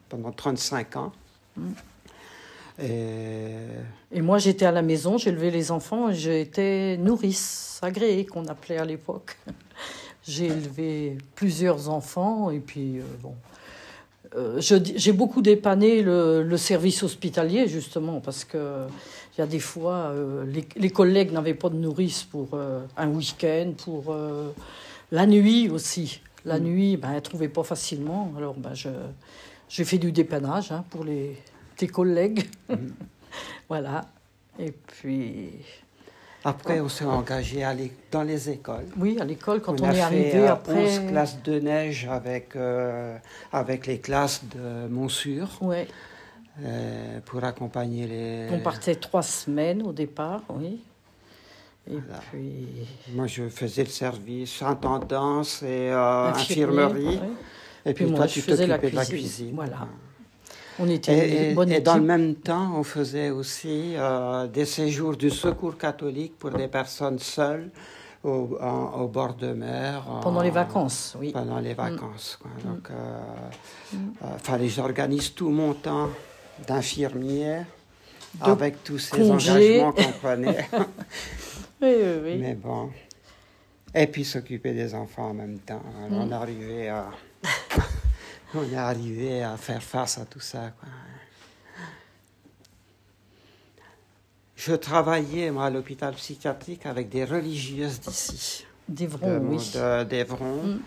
pendant 0.08 0.32
35 0.32 0.96
ans. 0.96 1.12
Mm. 1.56 1.70
Et 2.82 3.54
Et 4.14 4.22
moi, 4.22 4.38
j'étais 4.38 4.64
à 4.64 4.70
la 4.70 4.82
maison, 4.82 5.18
j'élevais 5.18 5.50
les 5.50 5.72
enfants, 5.72 6.10
et 6.10 6.14
j'étais 6.14 6.96
nourrice 6.98 7.80
agréée, 7.82 8.24
qu'on 8.24 8.46
appelait 8.46 8.78
à 8.78 8.84
l'époque. 8.84 9.36
J'ai 10.26 10.46
élevé 10.46 11.18
plusieurs 11.34 11.88
enfants, 11.90 12.50
et 12.50 12.60
puis, 12.60 12.98
euh, 12.98 13.02
bon. 13.20 13.34
Euh, 14.36 14.60
J'ai 14.60 15.12
beaucoup 15.12 15.42
dépanné 15.42 16.00
le, 16.02 16.44
le 16.44 16.56
service 16.56 17.02
hospitalier, 17.02 17.66
justement, 17.66 18.20
parce 18.20 18.44
que 18.44 18.86
il 19.36 19.40
y 19.40 19.42
a 19.42 19.46
des 19.48 19.58
fois, 19.58 20.12
euh, 20.12 20.44
les, 20.46 20.64
les 20.76 20.90
collègues 20.90 21.32
n'avaient 21.32 21.54
pas 21.54 21.68
de 21.68 21.76
nourrice 21.76 22.22
pour 22.22 22.56
un 22.96 23.08
week-end, 23.08 23.72
pour 23.76 24.16
la 25.10 25.26
nuit 25.26 25.68
aussi. 25.68 26.20
La 26.44 26.60
nuit, 26.60 26.96
ben, 26.96 27.08
elles 27.10 27.16
ne 27.16 27.20
trouvaient 27.20 27.48
pas 27.48 27.64
facilement. 27.64 28.32
Alors, 28.36 28.54
ben, 28.54 28.74
j'ai 29.68 29.84
fait 29.84 29.98
du 29.98 30.12
dépannage 30.12 30.70
hein, 30.70 30.84
pour 30.90 31.04
les, 31.04 31.36
tes 31.76 31.86
collègues. 31.88 32.48
voilà. 33.68 34.02
Et 34.58 34.70
puis, 34.72 35.50
après, 36.44 36.80
on 36.80 36.88
s'est 36.88 37.04
engagé 37.04 37.64
dans 38.10 38.22
les 38.22 38.50
écoles. 38.50 38.86
oui, 38.98 39.18
à 39.20 39.24
l'école, 39.24 39.60
quand 39.60 39.80
on, 39.80 39.84
a 39.84 39.90
est 39.90 39.94
fait 39.94 40.00
arrivé 40.02 40.36
euh, 40.38 40.52
après. 40.52 40.98
11 40.98 41.06
classes 41.10 41.42
de 41.42 41.58
neige 41.60 42.06
avec, 42.10 42.54
euh, 42.56 43.16
avec 43.52 43.86
les 43.86 43.98
classes 43.98 44.42
de 44.54 44.86
Montsûr 44.88 45.48
Ouais, 45.60 45.88
euh, 46.62 47.18
pour 47.24 47.42
accompagner 47.42 48.06
les. 48.06 48.48
on 48.52 48.60
partait 48.60 48.94
trois 48.94 49.22
semaines 49.22 49.82
au 49.82 49.92
départ, 49.92 50.42
oui. 50.50 50.80
Et 51.90 51.92
Voilà. 51.98 52.20
puis. 52.30 52.66
Moi, 53.12 53.26
je 53.26 53.48
faisais 53.48 53.82
le 53.84 53.90
service 53.90 54.62
intendance 54.62 55.62
et 55.62 55.90
euh, 55.90 56.28
infirmerie. 56.28 57.04
ouais. 57.18 57.20
Et 57.86 57.92
puis, 57.92 58.04
Puis 58.04 58.12
moi, 58.12 58.20
toi, 58.20 58.26
je 58.28 58.32
tu 58.34 58.40
faisais 58.40 58.66
la 58.66 58.76
t'occupais 58.76 58.90
de 58.92 58.96
la 58.96 59.04
cuisine. 59.04 59.18
cuisine. 59.28 59.54
Voilà. 59.56 59.88
On 60.78 60.88
était 60.88 61.28
Et, 61.28 61.48
une 61.50 61.54
bonne 61.54 61.70
et 61.72 61.80
dans 61.80 61.96
le 61.96 62.02
même 62.02 62.34
temps, 62.34 62.72
on 62.76 62.82
faisait 62.82 63.30
aussi 63.30 63.94
euh, 63.96 64.46
des 64.48 64.64
séjours 64.64 65.16
du 65.16 65.30
secours 65.30 65.76
catholique 65.78 66.36
pour 66.38 66.50
des 66.50 66.66
personnes 66.68 67.18
seules 67.20 67.70
au, 68.24 68.56
en- 68.60 69.00
au 69.02 69.06
bord 69.08 69.34
de 69.34 69.52
mer. 69.52 70.02
Pendant 70.22 70.40
en- 70.40 70.42
les 70.42 70.50
vacances, 70.50 71.16
oui. 71.20 71.30
Pendant 71.32 71.58
les 71.60 71.74
vacances. 71.74 72.38
quoi. 72.40 72.50
Mm. 72.58 72.68
Donc, 72.68 72.88
euh, 72.90 72.94
euh, 74.24 74.26
fallait 74.42 74.66
que 74.66 74.72
j'organise 74.72 75.32
tout 75.34 75.50
mon 75.50 75.74
temps 75.74 76.08
d'infirmier 76.66 77.58
De 78.44 78.50
avec 78.50 78.82
tous 78.82 78.98
ces 78.98 79.16
congé. 79.18 79.78
engagements 79.78 79.92
qu'on 79.92 80.12
prenait. 80.20 80.66
Oui, 81.82 81.92
oui, 81.98 82.18
oui. 82.24 82.38
Mais 82.40 82.54
bon. 82.54 82.88
Et 83.94 84.06
puis 84.06 84.24
s'occuper 84.24 84.72
des 84.72 84.94
enfants 84.94 85.30
en 85.30 85.34
même 85.34 85.58
temps. 85.58 85.82
Alors, 86.06 86.24
Mm. 86.24 86.28
On 86.28 86.32
arrivé 86.32 86.88
à. 86.88 87.06
on 88.54 88.62
est 88.70 88.76
arrivé 88.76 89.42
à 89.42 89.56
faire 89.56 89.82
face 89.82 90.18
à 90.18 90.24
tout 90.26 90.40
ça. 90.40 90.70
quoi. 90.78 90.88
Je 94.56 94.72
travaillais, 94.74 95.50
moi, 95.50 95.66
à 95.66 95.70
l'hôpital 95.70 96.14
psychiatrique 96.14 96.86
avec 96.86 97.08
des 97.08 97.24
religieuses 97.24 98.00
d'ici, 98.00 98.64
Des 98.88 99.06
de 99.06 99.10
vrais, 99.12 99.40
mon- 99.40 99.56
oui. 99.56 99.70
de- 99.74 100.04
d'Evron. 100.04 100.62
Mm. 100.62 100.80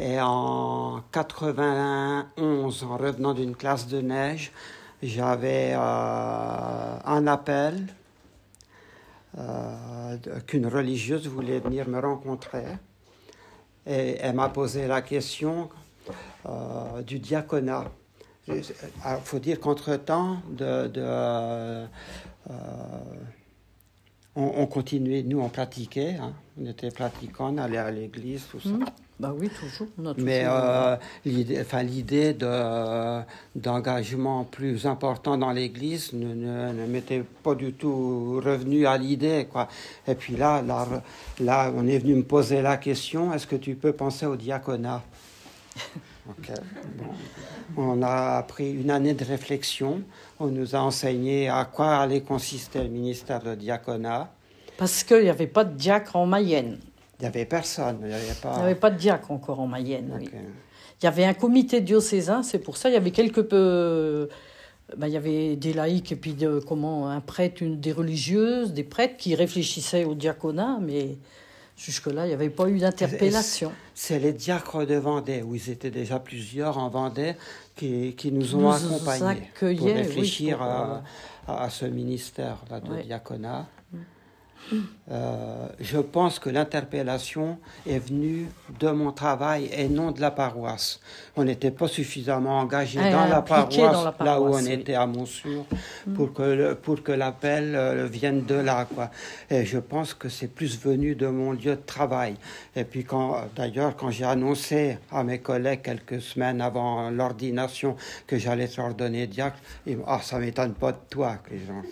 Et 0.00 0.20
en 0.20 1.02
91, 1.12 2.82
en 2.84 2.96
revenant 2.96 3.34
d'une 3.34 3.54
classe 3.56 3.86
de 3.88 4.00
neige, 4.00 4.52
j'avais 5.02 5.72
euh, 5.74 5.78
un 7.04 7.26
appel 7.26 7.86
euh, 9.38 10.16
qu'une 10.46 10.66
religieuse 10.66 11.26
voulait 11.28 11.58
venir 11.60 11.88
me 11.88 11.98
rencontrer. 12.00 12.64
Et 13.86 14.16
elle 14.20 14.34
m'a 14.34 14.48
posé 14.48 14.86
la 14.86 15.02
question 15.02 15.68
euh, 16.46 17.02
du 17.02 17.18
diaconat. 17.18 17.84
Il 18.48 18.62
faut 19.24 19.38
dire 19.38 19.60
qu'entre-temps, 19.60 20.38
de, 20.50 20.86
de, 20.86 21.02
euh, 21.04 21.86
on, 24.34 24.52
on, 24.56 24.66
continuait, 24.66 25.22
nous 25.22 25.40
on 25.40 25.50
pratiquait, 25.50 26.16
hein. 26.20 26.32
on 26.58 26.64
était 26.64 26.90
pratiquants, 26.90 27.54
on 27.54 27.58
allait 27.58 27.76
à 27.76 27.90
l'église, 27.90 28.46
tout 28.50 28.60
ça. 28.60 28.70
Mmh. 28.70 28.84
Bah 29.20 29.34
oui, 29.36 29.50
toujours. 29.50 29.88
Mais 30.16 30.44
euh, 30.44 30.96
l'idée, 31.24 31.60
enfin, 31.60 31.82
l'idée 31.82 32.34
de, 32.34 33.20
d'engagement 33.56 34.44
plus 34.44 34.86
important 34.86 35.36
dans 35.36 35.50
l'Église 35.50 36.12
ne, 36.12 36.34
ne, 36.34 36.72
ne, 36.72 36.86
m'était 36.86 37.24
pas 37.42 37.56
du 37.56 37.72
tout 37.72 38.40
revenu 38.44 38.86
à 38.86 38.96
l'idée. 38.96 39.48
Quoi. 39.50 39.66
Et 40.06 40.14
puis 40.14 40.36
là, 40.36 40.62
là, 40.62 40.86
là, 41.40 41.72
on 41.74 41.88
est 41.88 41.98
venu 41.98 42.14
me 42.14 42.22
poser 42.22 42.62
la 42.62 42.76
question, 42.76 43.32
est-ce 43.34 43.48
que 43.48 43.56
tu 43.56 43.74
peux 43.74 43.92
penser 43.92 44.24
au 44.24 44.36
diaconat? 44.36 45.02
okay. 46.30 46.54
bon. 46.96 47.12
On 47.76 48.02
a 48.02 48.42
pris 48.42 48.72
une 48.72 48.90
année 48.90 49.14
de 49.14 49.24
réflexion. 49.24 50.02
On 50.40 50.46
nous 50.46 50.74
a 50.74 50.80
enseigné 50.80 51.48
à 51.48 51.64
quoi 51.64 51.98
allait 51.98 52.22
consister 52.22 52.82
le 52.82 52.88
ministère 52.88 53.42
de 53.42 53.54
diaconat. 53.54 54.30
Parce 54.76 55.02
qu'il 55.02 55.22
n'y 55.22 55.28
avait 55.28 55.46
pas 55.46 55.64
de 55.64 55.74
diacre 55.74 56.16
en 56.16 56.26
Mayenne. 56.26 56.78
Il 57.18 57.22
n'y 57.22 57.28
avait 57.28 57.44
personne. 57.44 57.98
Il 58.02 58.08
n'y 58.08 58.14
avait, 58.14 58.34
pas... 58.40 58.54
avait 58.54 58.74
pas 58.74 58.90
de 58.90 58.96
diacre 58.96 59.30
encore 59.30 59.60
en 59.60 59.66
Mayenne. 59.66 60.12
Okay. 60.14 60.30
Oui. 60.32 60.40
Il 61.00 61.04
y 61.04 61.08
avait 61.08 61.24
un 61.24 61.34
comité 61.34 61.80
diocésain, 61.80 62.42
c'est 62.42 62.58
pour 62.58 62.76
ça. 62.76 62.88
Il 62.88 62.92
y 62.92 62.96
avait 62.96 63.12
quelques 63.12 63.42
peu. 63.42 64.28
Ben, 64.96 65.06
il 65.06 65.12
y 65.12 65.16
avait 65.16 65.56
des 65.56 65.74
laïcs 65.74 66.12
et 66.12 66.16
puis 66.16 66.32
de, 66.32 66.60
comment, 66.66 67.10
un 67.10 67.20
prêtre, 67.20 67.62
une, 67.62 67.78
des 67.78 67.92
religieuses, 67.92 68.72
des 68.72 68.84
prêtres 68.84 69.16
qui 69.18 69.34
réfléchissaient 69.34 70.04
au 70.04 70.14
diaconat, 70.14 70.78
mais 70.80 71.18
jusque-là, 71.78 72.26
il 72.26 72.28
n'y 72.28 72.34
avait 72.34 72.50
pas 72.50 72.68
eu 72.68 72.78
d'interpellation. 72.78 73.72
C'est 73.94 74.18
les 74.18 74.32
diacres 74.32 74.84
de 74.84 74.96
Vendée, 74.96 75.42
où 75.42 75.54
ils 75.54 75.70
étaient 75.70 75.90
déjà 75.90 76.18
plusieurs 76.18 76.76
en 76.76 76.88
Vendée, 76.88 77.34
qui, 77.76 78.14
qui 78.16 78.32
nous 78.32 78.56
ont 78.56 78.60
nous 78.60 78.94
accompagnés 78.94 79.48
pour 79.58 79.68
réfléchir 79.68 80.58
oui, 80.60 80.66
pour, 80.66 81.54
à, 81.54 81.62
à, 81.62 81.70
ce 81.70 81.86
ministère 81.86 82.58
là, 82.70 82.80
de 82.80 82.90
ouais. 82.90 83.04
diaconat. 83.04 83.66
Euh, 85.10 85.66
je 85.80 85.96
pense 85.98 86.38
que 86.38 86.50
l'interpellation 86.50 87.58
est 87.86 87.98
venue 87.98 88.46
de 88.78 88.90
mon 88.90 89.10
travail 89.10 89.70
et 89.72 89.88
non 89.88 90.10
de 90.10 90.20
la 90.20 90.30
paroisse. 90.30 91.00
On 91.36 91.44
n'était 91.44 91.70
pas 91.70 91.88
suffisamment 91.88 92.58
engagé 92.60 92.98
dans, 93.10 93.24
la 93.24 93.40
paroisse, 93.40 93.78
là 94.20 94.38
où 94.38 94.48
on 94.48 94.62
oui. 94.62 94.70
était 94.70 94.94
à 94.94 95.06
Montsûr, 95.06 95.64
pour 96.14 96.34
que, 96.34 96.42
le- 96.42 96.74
pour 96.74 97.02
que 97.02 97.12
l'appel 97.12 97.74
euh, 97.74 98.06
vienne 98.06 98.44
de 98.44 98.56
là. 98.56 98.86
Quoi. 98.94 99.10
Et 99.48 99.64
je 99.64 99.78
pense 99.78 100.12
que 100.12 100.28
c'est 100.28 100.48
plus 100.48 100.78
venu 100.78 101.14
de 101.14 101.26
mon 101.28 101.52
lieu 101.52 101.76
de 101.76 101.82
travail. 101.86 102.34
Et 102.76 102.84
puis 102.84 103.04
quand, 103.04 103.36
d'ailleurs, 103.56 103.96
quand 103.96 104.10
j'ai 104.10 104.24
annoncé 104.26 104.98
à 105.10 105.24
mes 105.24 105.38
collègues 105.38 105.80
quelques 105.82 106.20
semaines 106.20 106.60
avant 106.60 107.08
l'ordination 107.10 107.96
que 108.26 108.36
j'allais 108.36 108.64
être 108.64 108.78
ordonné 108.78 109.26
diacre, 109.26 109.56
ils 109.86 109.96
ah, 110.06 110.20
ça 110.22 110.38
m'étonne 110.38 110.74
pas 110.74 110.92
de 110.92 110.98
toi 111.08 111.36
que 111.42 111.50
les 111.54 111.60
gens 111.60 111.82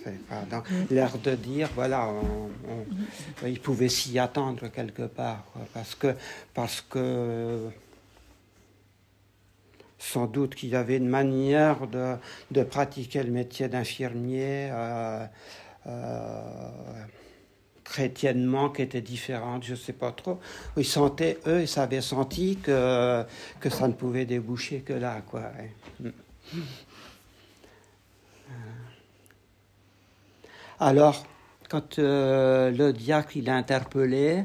dans 0.51 0.61
l'air 0.91 1.11
de 1.23 1.31
dire, 1.35 1.69
voilà, 1.75 2.07
on- 2.07 2.49
on- 2.69 3.47
ils 3.47 3.59
pouvaient 3.59 3.89
s'y 3.89 4.17
attendre 4.19 4.67
quelque 4.69 5.03
part. 5.03 5.43
parce 5.73 5.95
que, 5.95 6.15
parce 6.53 6.81
que 6.81 7.69
sans 9.99 10.27
doute 10.27 10.55
qu'il 10.55 10.69
y 10.69 10.75
avait 10.75 10.97
une 10.97 11.09
manière 11.09 11.87
de, 11.87 12.15
de 12.51 12.63
pratiquer 12.63 13.23
le 13.23 13.31
métier 13.31 13.67
d'infirmier 13.67 14.69
euh, 14.71 15.25
euh, 15.87 16.69
chrétiennement 17.83 18.69
qui 18.69 18.81
était 18.83 19.01
différente, 19.01 19.63
je 19.63 19.71
ne 19.71 19.77
sais 19.77 19.93
pas 19.93 20.11
trop. 20.11 20.39
Ils 20.75 20.85
sentaient, 20.85 21.39
eux, 21.47 21.63
ils 21.63 21.79
avaient 21.79 22.01
senti 22.01 22.57
que, 22.57 23.23
que 23.59 23.69
ça 23.69 23.87
ne 23.87 23.93
pouvait 23.93 24.25
déboucher 24.25 24.81
que 24.81 24.93
là. 24.93 25.21
Quoi. 25.25 25.41
ouais. 25.41 25.71
Mm. 26.01 26.11
Alors, 30.79 31.25
quand 31.69 31.99
euh, 31.99 32.71
le 32.71 32.93
diacre 32.93 33.37
il 33.37 33.47
est 33.47 33.51
interpellé, 33.51 34.43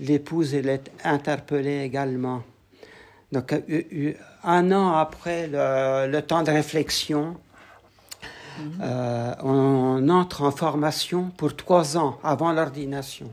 l'épouse 0.00 0.54
elle 0.54 0.68
est 0.68 0.90
interpellée 1.04 1.82
également. 1.82 2.42
Donc 3.32 3.52
euh, 3.52 3.60
euh, 3.70 4.14
un 4.44 4.70
an 4.72 4.94
après 4.94 5.48
le, 5.48 6.06
le 6.10 6.22
temps 6.22 6.42
de 6.42 6.50
réflexion, 6.50 7.36
euh, 8.80 9.34
on 9.42 10.08
entre 10.08 10.42
en 10.42 10.50
formation 10.50 11.30
pour 11.36 11.54
trois 11.56 11.96
ans 11.96 12.18
avant 12.22 12.52
l'ordination. 12.52 13.32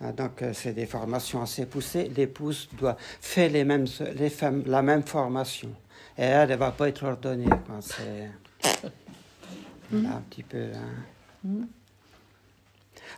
Ah, 0.00 0.12
Donc 0.12 0.42
c'est 0.52 0.72
des 0.72 0.86
formations 0.86 1.42
assez 1.42 1.64
poussées. 1.64 2.10
L'épouse 2.16 2.68
doit 2.78 2.96
faire 3.20 3.50
les 3.50 3.64
mêmes, 3.64 3.86
les 4.16 4.30
femmes, 4.30 4.62
la 4.66 4.82
même 4.82 5.02
formation. 5.02 5.70
Et 6.18 6.24
elle 6.24 6.50
ne 6.50 6.56
va 6.56 6.70
pas 6.70 6.88
être 6.88 7.04
ordonnée. 7.04 7.48
C'est 7.80 8.28
voilà, 9.90 10.16
un 10.16 10.22
petit 10.28 10.42
peu... 10.42 10.64
hein. 10.74 11.66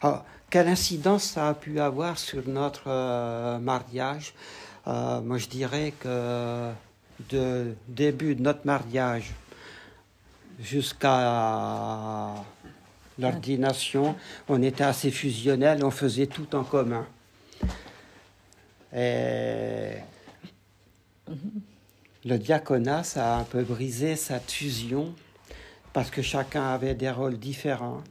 Alors, 0.00 0.24
quelle 0.48 0.68
incidence 0.68 1.24
ça 1.24 1.48
a 1.48 1.54
pu 1.54 1.80
avoir 1.80 2.18
sur 2.18 2.46
notre 2.48 2.84
euh, 2.86 3.58
mariage? 3.58 4.32
Euh, 4.86 5.20
Moi, 5.20 5.38
je 5.38 5.48
dirais 5.48 5.92
que 5.98 6.70
de 7.30 7.74
début 7.88 8.36
de 8.36 8.42
notre 8.42 8.64
mariage 8.64 9.32
jusqu'à 10.60 12.34
l'ordination, 13.18 14.14
on 14.48 14.62
était 14.62 14.84
assez 14.84 15.10
fusionnels, 15.10 15.84
on 15.84 15.90
faisait 15.90 16.26
tout 16.26 16.54
en 16.54 16.62
commun. 16.62 17.06
Et 18.94 19.94
le 22.24 22.38
diaconat, 22.38 23.02
ça 23.02 23.36
a 23.36 23.40
un 23.40 23.44
peu 23.44 23.62
brisé 23.62 24.16
cette 24.16 24.50
fusion 24.50 25.12
parce 25.92 26.10
que 26.10 26.22
chacun 26.22 26.72
avait 26.72 26.94
des 26.94 27.10
rôles 27.10 27.38
différents. 27.38 28.02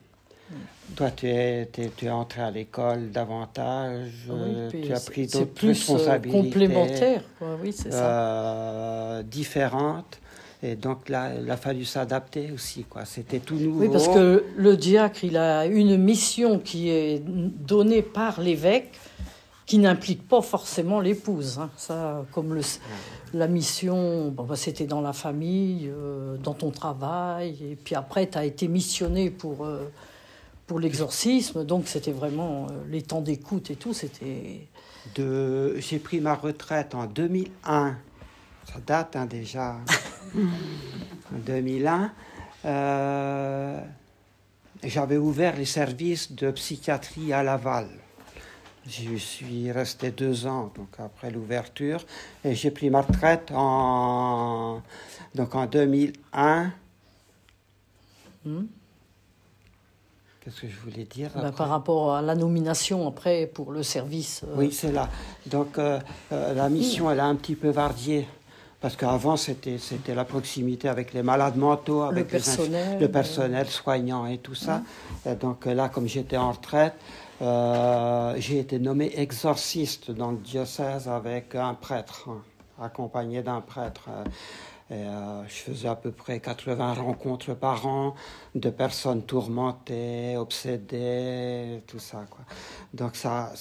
Toi, 0.96 1.12
tu 1.12 1.28
es, 1.28 1.70
tu 1.98 2.06
es 2.06 2.10
entré 2.10 2.42
à 2.42 2.50
l'école 2.52 3.12
davantage, 3.12 4.28
euh, 4.30 4.70
puis 4.70 4.82
tu 4.82 4.94
as 4.94 5.00
pris 5.02 5.28
d'autres 5.28 5.66
euh, 5.66 5.68
responsabilités 5.68 6.50
complémentaire. 6.50 7.22
quoi. 7.38 7.58
Oui, 7.62 7.74
c'est 7.74 7.92
ça. 7.92 8.10
euh, 8.10 9.24
différentes. 9.24 10.20
Et 10.64 10.76
donc 10.76 11.10
là, 11.10 11.32
il 11.40 11.52
a 11.52 11.58
fallu 11.58 11.86
s'adapter 11.86 12.52
aussi. 12.52 12.84
quoi. 12.84 13.06
C'était 13.06 13.40
tout 13.40 13.56
nouveau. 13.56 13.82
Oui, 13.82 13.90
parce 13.92 14.08
que 14.08 14.44
le 14.56 14.78
diacre, 14.78 15.24
il 15.24 15.38
a 15.38 15.66
une 15.66 15.98
mission 15.98 16.58
qui 16.60 16.90
est 16.90 17.22
donnée 17.24 18.02
par 18.02 18.42
l'évêque, 18.42 18.92
qui 19.68 19.78
n'implique 19.80 20.28
pas 20.28 20.42
forcément 20.42 21.00
l'épouse. 21.02 21.60
hein. 21.60 21.70
Ça, 21.78 22.26
comme 22.32 22.54
le, 22.56 22.62
la 23.34 23.48
mission, 23.48 24.30
bon, 24.30 24.44
bah, 24.46 24.56
c'était 24.56 24.86
dans 24.88 25.02
la 25.02 25.14
famille, 25.14 25.92
euh, 25.94 26.38
dans 26.38 26.54
ton 26.54 26.72
travail, 26.72 27.58
et 27.72 27.76
puis 27.76 27.94
après, 27.94 28.28
tu 28.28 28.38
as 28.38 28.46
été 28.46 28.68
missionné 28.70 29.30
pour, 29.30 29.66
euh, 29.66 29.84
pour 30.68 30.80
l'exorcisme, 30.80 31.66
donc 31.66 31.88
c'était 31.88 32.12
vraiment 32.12 32.68
euh, 32.68 32.84
les 32.90 33.02
temps 33.02 33.22
d'écoute 33.22 33.72
et 33.72 33.78
tout, 33.78 33.94
c'était... 33.94 34.68
de... 35.16 35.78
J'ai 35.80 35.98
pris 35.98 36.20
ma 36.20 36.36
retraite 36.36 36.94
en 36.94 37.06
2001. 37.06 37.98
Ça 38.66 38.80
date 38.86 39.16
hein, 39.16 39.26
déjà. 39.26 39.78
en 40.36 41.38
2001. 41.46 42.12
euh, 42.66 43.82
J'avais 44.84 45.18
ouvert 45.18 45.56
les 45.56 45.66
services 45.66 46.34
de 46.34 46.52
psychiatrie 46.52 47.32
à 47.32 47.44
Laval. 47.44 47.88
J'y 48.86 49.20
suis 49.20 49.72
resté 49.72 50.12
deux 50.12 50.48
ans, 50.48 50.72
donc 50.76 50.90
après 50.98 51.30
l'ouverture, 51.30 52.06
et 52.46 52.56
j'ai 52.56 52.72
pris 52.72 52.90
ma 52.90 53.02
retraite 53.02 53.52
en, 53.54 54.82
donc 55.36 55.56
en 55.56 55.66
2001. 55.66 56.72
Hmm. 58.46 58.64
Qu'est-ce 60.48 60.62
que 60.62 60.68
je 60.70 60.80
voulais 60.80 61.04
dire 61.04 61.30
Bah, 61.36 61.42
après 61.48 61.52
par 61.58 61.68
rapport 61.68 62.16
à 62.16 62.22
la 62.22 62.34
nomination 62.34 63.06
après 63.06 63.48
pour 63.48 63.74
le 63.74 63.84
service. 63.84 64.44
euh, 64.48 64.56
Oui, 64.56 64.72
c'est 64.72 64.94
là. 64.94 65.10
Donc 65.46 65.78
euh, 65.78 66.00
euh, 66.32 66.54
la 66.54 66.70
mission, 66.70 67.12
elle 67.12 67.20
a 67.20 67.26
un 67.26 67.36
petit 67.36 67.56
peu 67.56 67.68
varié. 67.70 68.26
Parce 68.80 68.96
qu'avant, 68.96 69.36
c'était, 69.36 69.78
c'était 69.78 70.16
la 70.16 70.24
proximité 70.24 70.88
avec 70.88 71.12
les 71.14 71.22
malades 71.22 71.58
mentaux, 71.58 72.04
avec 72.04 72.28
inf- 72.28 72.30
personnel, 72.30 72.98
le 73.02 73.12
personnel 73.12 73.68
soignant 73.68 74.26
et 74.26 74.38
tout 74.38 74.56
ça. 74.56 74.84
Et 75.26 75.36
donc 75.36 75.66
là, 75.66 75.90
comme 75.90 76.08
j'étais 76.08 76.38
en 76.38 76.52
retraite, 76.54 76.94
j'ai 78.40 78.60
été 78.60 78.80
nommé 78.80 79.12
exorciste 79.20 80.12
dans 80.12 80.32
le 80.32 80.38
diocèse 80.38 81.10
avec 81.10 81.56
un 81.56 81.74
prêtre, 81.74 82.30
hein, 82.30 82.38
accompagné 82.82 83.42
d'un 83.42 83.60
prêtre. 83.60 84.08
Euh, 84.92 84.96
euh, 84.96 85.44
je 85.48 85.56
faisais 85.56 85.88
à 85.88 85.96
peu 85.96 86.12
près 86.12 86.40
80 86.40 86.94
rencontres 86.94 87.54
par 87.54 87.86
an 87.88 88.16
de 88.56 88.70
personnes 88.70 89.24
tourmentées, 89.24 90.38
obsédées, 90.38 91.84
tout 91.88 92.00
ça. 92.00 92.26
Quoi. 92.30 92.46
Donc 92.94 93.16
ça, 93.16 93.52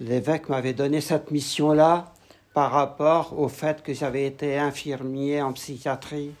l'évêque 0.00 0.48
m'avait 0.48 0.72
donné 0.72 1.00
cette 1.00 1.30
mission-là 1.30 2.12
par 2.52 2.72
rapport 2.72 3.38
au 3.38 3.48
fait 3.48 3.82
que 3.82 3.92
j'avais 3.92 4.26
été 4.26 4.58
infirmier 4.58 5.42
en 5.42 5.52
psychiatrie 5.52 6.32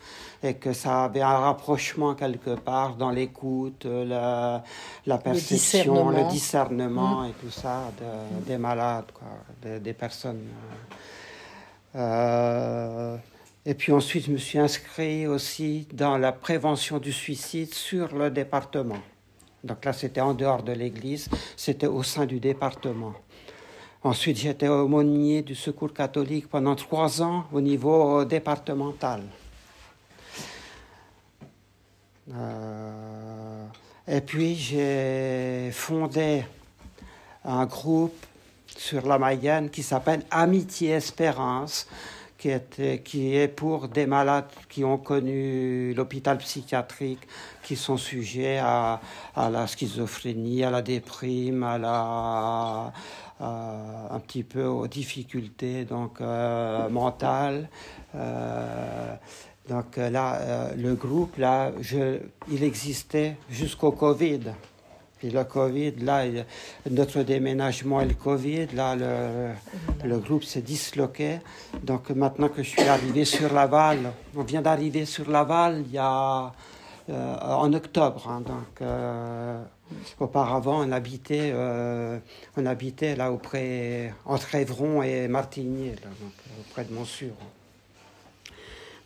et 0.42 0.54
que 0.54 0.72
ça 0.72 1.04
avait 1.04 1.22
un 1.22 1.38
rapprochement 1.38 2.14
quelque 2.14 2.54
part 2.54 2.96
dans 2.96 3.10
l'écoute, 3.10 3.84
la, 3.84 4.62
la 5.06 5.18
perception, 5.18 6.10
le 6.10 6.24
discernement, 6.28 7.22
mmh. 7.22 7.26
et 7.26 7.32
tout 7.32 7.50
ça 7.50 7.92
des 8.46 8.58
malades, 8.58 9.12
quoi, 9.12 9.28
des, 9.78 9.92
personnes. 9.92 10.44
Euh, 11.94 13.16
et 13.68 13.74
puis 13.74 13.90
ensuite, 13.90 14.26
je 14.26 14.30
me 14.30 14.38
suis 14.38 14.60
inscrit 14.60 15.26
aussi 15.26 15.88
dans 15.92 16.16
la 16.18 16.30
prévention 16.30 16.98
du 16.98 17.12
suicide 17.12 17.74
sur 17.74 18.14
le 18.14 18.30
département. 18.30 19.02
Donc 19.64 19.84
là, 19.84 19.92
c'était 19.92 20.20
en 20.20 20.34
dehors 20.34 20.62
de 20.62 20.70
l'église, 20.70 21.28
c'était 21.56 21.88
au 21.88 22.04
sein 22.04 22.26
du 22.26 22.38
département. 22.38 23.14
Ensuite, 24.04 24.36
j'étais 24.36 24.68
aumônier 24.68 25.42
du 25.42 25.56
Secours 25.56 25.92
catholique 25.92 26.48
pendant 26.48 26.76
trois 26.76 27.20
ans 27.20 27.46
au 27.52 27.60
niveau 27.60 28.24
départemental. 28.24 29.22
Euh, 32.32 33.66
et 34.06 34.20
puis, 34.20 34.54
j'ai 34.54 35.72
fondé 35.72 36.44
un 37.44 37.66
groupe 37.66 38.26
sur 38.76 39.04
la 39.08 39.18
Mayenne 39.18 39.70
qui 39.70 39.82
s'appelle 39.82 40.22
Amitié 40.30 40.90
Espérance, 40.90 41.88
qui, 43.04 43.36
est 43.36 43.48
pour 43.48 43.88
des 43.88 44.06
malades 44.06 44.46
qui 44.68 44.84
ont 44.84 44.98
connu 44.98 45.94
l'hôpital 45.94 46.38
psychiatrique, 46.38 47.26
qui 47.62 47.76
sont 47.76 47.96
sujets 47.96 48.58
à, 48.58 49.00
la 49.36 49.66
schizophrénie, 49.66 50.64
à 50.64 50.70
la 50.70 50.82
déprime, 50.82 51.62
à 51.62 51.78
la, 51.78 52.92
un 53.40 54.20
petit 54.20 54.42
peu 54.42 54.64
aux 54.64 54.86
difficultés 54.86 55.84
donc 55.84 56.20
euh, 56.20 56.88
mentales. 56.88 57.68
Euh, 58.14 59.14
donc 59.68 59.96
là, 59.96 60.36
euh, 60.40 60.74
le 60.76 60.94
groupe 60.94 61.36
là, 61.38 61.72
il 62.50 62.62
existait 62.62 63.36
jusqu'au 63.50 63.92
Covid. 63.92 64.52
Puis 65.18 65.30
le 65.30 65.44
Covid, 65.44 65.92
là, 66.02 66.24
notre 66.90 67.22
déménagement 67.22 68.02
et 68.02 68.06
le 68.06 68.14
Covid, 68.14 68.66
là, 68.74 68.94
le, 68.94 70.06
le 70.06 70.18
groupe 70.18 70.44
s'est 70.44 70.60
disloqué. 70.60 71.38
Donc 71.82 72.10
maintenant 72.10 72.48
que 72.48 72.62
je 72.62 72.68
suis 72.68 72.82
arrivé 72.82 73.24
sur 73.24 73.52
Laval, 73.52 74.12
on 74.36 74.42
vient 74.42 74.60
d'arriver 74.60 75.06
sur 75.06 75.30
Laval 75.30 75.84
il 75.86 75.92
y 75.92 75.98
a 75.98 76.52
euh, 77.08 77.36
en 77.40 77.72
octobre. 77.72 78.28
Hein, 78.28 78.40
donc 78.40 78.82
euh, 78.82 79.62
auparavant, 80.18 80.84
on 80.84 80.90
habitait, 80.90 81.52
euh, 81.54 82.18
on 82.56 82.66
habitait 82.66 83.14
là 83.14 83.30
auprès 83.30 84.12
entre 84.24 84.56
Évron 84.56 85.02
et 85.02 85.28
Martigny, 85.28 85.90
donc, 85.90 86.32
auprès 86.60 86.84
de 86.84 86.92
Montsûr. 86.92 87.32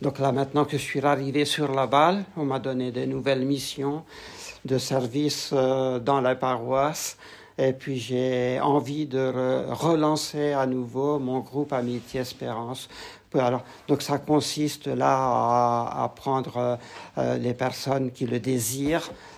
Donc 0.01 0.17
là, 0.17 0.31
maintenant 0.31 0.65
que 0.65 0.79
je 0.79 0.83
suis 0.83 1.05
arrivé 1.05 1.45
sur 1.45 1.71
Laval, 1.71 2.25
on 2.35 2.43
m'a 2.43 2.57
donné 2.57 2.91
de 2.91 3.05
nouvelles 3.05 3.45
missions 3.45 4.03
de 4.65 4.77
service 4.77 5.51
euh, 5.53 5.99
dans 5.99 6.21
la 6.21 6.35
paroisse. 6.35 7.17
Et 7.57 7.73
puis 7.73 7.99
j'ai 7.99 8.59
envie 8.61 9.05
de 9.05 9.65
relancer 9.69 10.53
à 10.53 10.65
nouveau 10.65 11.19
mon 11.19 11.39
groupe 11.39 11.73
Amitié 11.73 12.21
Espérance. 12.21 12.89
Alors, 13.39 13.63
donc 13.87 14.01
ça 14.01 14.17
consiste 14.17 14.87
là 14.87 15.13
à, 15.13 16.11
prendre 16.15 16.77
euh, 17.17 17.37
les 17.37 17.53
personnes 17.53 18.11
qui 18.11 18.25
le 18.25 18.39
désirent 18.39 19.09
euh, 19.09 19.30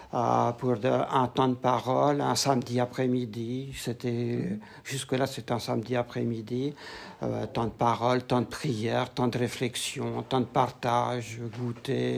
pour 0.60 0.78
de, 0.78 0.90
un 0.90 1.28
temps 1.28 1.48
de 1.48 1.56
parole, 1.56 2.22
un 2.22 2.36
samedi 2.36 2.80
après-midi. 2.80 3.74
C'était 3.76 4.60
jusque-là, 4.84 5.26
c'était 5.26 5.54
un 5.54 5.60
samedi 5.60 5.96
après-midi. 5.96 6.76
Euh, 7.24 7.48
temps 7.48 7.66
de 7.66 7.70
parole, 7.70 8.22
temps 8.22 8.42
de 8.42 8.46
prière, 8.46 9.10
temps 9.10 9.28
de 9.28 9.38
réflexion, 9.38 10.22
temps 10.24 10.42
de 10.42 10.46
partage, 10.46 11.40
goûter, 11.58 12.18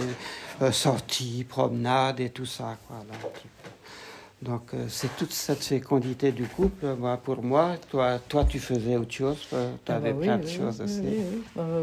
euh, 0.62 0.72
sortie, 0.72 1.46
promenade 1.48 2.20
et 2.20 2.32
tout 2.32 2.46
ça. 2.46 2.78
Quoi, 2.88 2.98
donc 4.46 4.74
euh, 4.74 4.86
c'est 4.88 5.14
toute 5.18 5.34
cette 5.34 5.64
fécondité 5.64 6.32
du 6.32 6.46
couple. 6.46 6.86
Moi, 6.98 7.18
pour 7.18 7.42
moi, 7.44 7.76
toi, 7.90 8.20
toi 8.30 8.46
tu 8.46 8.60
faisais 8.60 8.96
autre 8.96 9.12
chose, 9.12 9.48
tu 9.50 9.56
ah 9.92 9.96
avais 9.96 10.14
bah 10.14 10.22
plein 10.22 10.38
de 10.38 10.48
choses 10.48 10.80
aussi. 10.82 11.02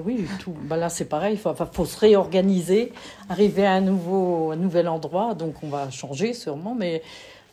Oui, 0.05 0.27
tout. 0.39 0.55
Bah 0.63 0.77
là 0.77 0.89
c'est 0.89 1.07
pareil, 1.07 1.35
il 1.35 1.39
faut, 1.39 1.53
faut, 1.55 1.85
se 1.85 1.99
réorganiser, 1.99 2.93
arriver 3.29 3.67
à 3.67 3.73
un, 3.73 3.81
nouveau, 3.81 4.53
un 4.53 4.57
nouvel 4.57 4.89
endroit, 4.89 5.35
donc 5.35 5.57
on 5.63 5.69
va 5.69 5.91
changer 5.91 6.33
sûrement, 6.33 6.75
mais 6.75 7.03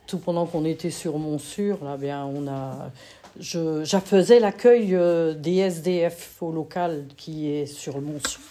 tout 0.10 0.17
pendant 0.17 0.48
qu'on 0.48 0.65
était 0.65 0.89
sur 0.89 1.17
Montsûr, 1.19 1.78
là, 1.84 1.95
bien, 1.95 2.26
on 2.26 2.48
a... 2.48 2.91
Je, 3.39 3.84
je 3.84 3.98
faisais 3.98 4.39
l'accueil 4.39 4.95
euh, 4.95 5.36
des 5.36 5.58
SDF 5.58 6.41
au 6.41 6.52
local 6.52 7.06
qui 7.15 7.52
est 7.52 7.67
sur 7.67 8.02
Montsûr. 8.02 8.41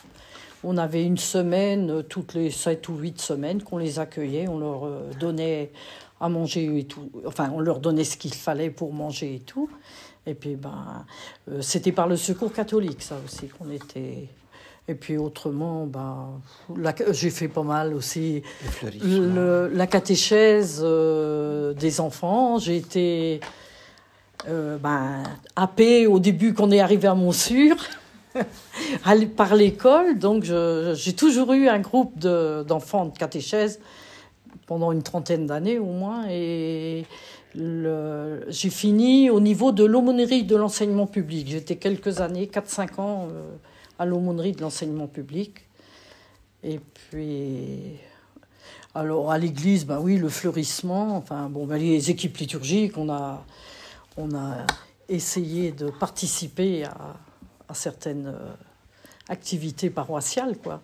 On 0.63 0.77
avait 0.79 1.05
une 1.05 1.19
semaine, 1.19 1.91
euh, 1.91 2.03
toutes 2.03 2.35
les 2.35 2.51
7 2.51 2.89
ou 2.89 2.97
8 2.97 3.21
semaines 3.21 3.63
qu'on 3.63 3.79
les 3.79 3.99
accueillait, 3.99 4.47
on 4.49 4.59
leur 4.59 4.89
donnait 5.19 5.73
à 6.21 6.29
manger 6.29 6.79
et 6.79 6.85
tout. 6.85 7.11
Enfin, 7.27 7.51
on 7.55 7.61
leur 7.61 7.81
donnait 7.81 8.05
ce 8.05 8.17
qu'il 8.17 8.35
fallait 8.35 8.71
pour 8.71 8.93
manger 8.93 9.37
et 9.37 9.41
tout. 9.41 9.69
Et 10.27 10.35
puis, 10.35 10.57
ben, 10.57 11.07
euh, 11.51 11.63
c'était 11.63 11.93
par 11.93 12.07
le 12.07 12.17
secours 12.17 12.53
catholique, 12.53 13.03
ça 13.03 13.17
aussi, 13.25 13.49
qu'on 13.49 13.71
était. 13.71 14.29
Et 14.91 14.95
puis 14.95 15.19
autrement, 15.19 15.87
ben, 15.87 16.41
j'ai 17.11 17.29
fait 17.29 17.49
pas 17.49 17.63
mal 17.63 17.93
aussi 17.93 18.43
la 18.83 19.87
catéchèse 19.87 20.81
euh, 20.83 21.75
des 21.75 22.01
enfants. 22.01 22.59
J'ai 22.59 22.79
été 22.79 23.41
euh, 24.49 24.79
ben, 24.79 25.25
happée 25.57 26.07
au 26.07 26.19
début 26.19 26.55
qu'on 26.55 26.71
est 26.71 26.81
arrivé 26.81 27.07
à 27.07 27.15
Montsûr 27.15 27.77
par 29.37 29.55
l'école. 29.55 30.19
Donc 30.19 30.45
j'ai 30.45 31.13
toujours 31.13 31.53
eu 31.53 31.69
un 31.69 31.81
groupe 31.81 32.19
d'enfants 32.19 33.05
de, 33.05 33.11
de 33.13 33.19
catéchèse 33.19 33.81
pendant 34.67 34.93
une 34.93 35.03
trentaine 35.03 35.47
d'années 35.47 35.79
au 35.79 35.93
moins. 35.93 36.27
Et 36.31 37.05
j'ai 37.55 38.71
fini 38.71 39.31
au 39.31 39.41
niveau 39.41 39.73
de 39.73 39.85
l'aumônerie 39.85 40.45
de 40.45 40.57
l'enseignement 40.57 41.07
public. 41.07 41.49
J'étais 41.49 41.77
quelques 41.77 42.21
années, 42.21 42.47
4-5 42.47 43.01
ans, 43.01 43.29
euh, 43.31 43.57
à 43.99 44.05
l'aumônerie 44.05 44.53
de 44.53 44.61
l'enseignement 44.61 45.07
public. 45.07 45.67
Et 46.63 46.81
puis, 46.81 47.99
alors 48.95 49.31
à 49.31 49.39
l'église, 49.39 49.87
bah 49.87 50.01
oui, 50.01 50.17
le 50.17 50.29
fleurissement, 50.29 51.17
enfin 51.17 51.49
bon, 51.49 51.67
bah, 51.67 51.79
les 51.79 52.11
équipes 52.11 52.37
liturgiques, 52.37 52.99
on 52.99 53.09
a, 53.09 53.45
on 54.17 54.35
a 54.35 54.67
essayé 55.09 55.73
de 55.73 55.91
participer 55.91 56.85
à, 56.85 57.17
à 57.69 57.75
certaines 57.75 58.27
euh, 58.27 58.53
activités 59.29 59.91
paroissiales, 59.91 60.59
quoi. 60.59 60.83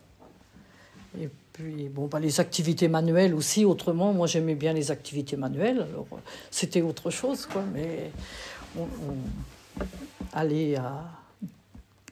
Puis, 1.55 1.89
bon, 1.89 2.09
bah, 2.09 2.19
les 2.19 2.41
activités 2.41 2.89
manuelles 2.89 3.33
aussi, 3.33 3.65
autrement, 3.65 4.13
moi 4.13 4.27
j'aimais 4.27 4.57
bien 4.57 4.73
les 4.73 4.91
activités 4.91 5.37
manuelles, 5.37 5.87
alors 5.89 6.09
c'était 6.51 6.83
autre 6.83 7.11
chose, 7.11 7.47
mais 7.73 8.11
on, 8.77 8.89
allait 10.33 10.75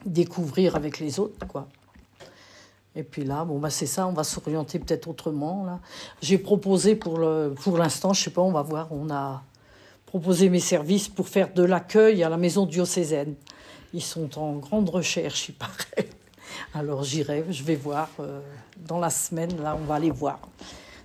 découvrir 0.05 0.77
avec 0.77 0.99
les 0.99 1.19
autres, 1.19 1.45
quoi. 1.45 1.67
Et 2.95 3.03
puis 3.03 3.25
là, 3.25 3.43
bon, 3.43 3.59
bah, 3.59 3.69
c'est 3.69 3.85
ça, 3.85 4.07
on 4.07 4.13
va 4.13 4.23
s'orienter 4.23 4.79
peut-être 4.79 5.09
autrement. 5.09 5.77
J'ai 6.21 6.37
proposé 6.37 6.95
pour 6.95 7.19
l'instant, 7.19 8.13
je 8.13 8.23
sais 8.23 8.29
pas, 8.29 8.41
on 8.41 8.53
va 8.53 8.61
voir, 8.61 8.93
on 8.93 9.09
a 9.09 9.43
proposé 10.05 10.47
mes 10.47 10.61
services 10.61 11.09
pour 11.09 11.27
faire 11.27 11.53
de 11.53 11.63
l'accueil 11.63 12.23
à 12.23 12.29
la 12.29 12.37
maison 12.37 12.65
diocésaine. 12.65 13.35
Ils 13.93 14.01
sont 14.01 14.39
en 14.39 14.53
grande 14.53 14.87
recherche, 14.87 15.49
il 15.49 15.55
paraît. 15.55 16.07
Alors 16.73 17.03
j'irai, 17.03 17.45
je 17.49 17.63
vais 17.63 17.75
voir. 17.75 18.09
Euh, 18.19 18.39
dans 18.77 18.99
la 18.99 19.09
semaine, 19.09 19.61
là, 19.61 19.77
on 19.79 19.85
va 19.85 19.95
aller 19.95 20.11
voir. 20.11 20.39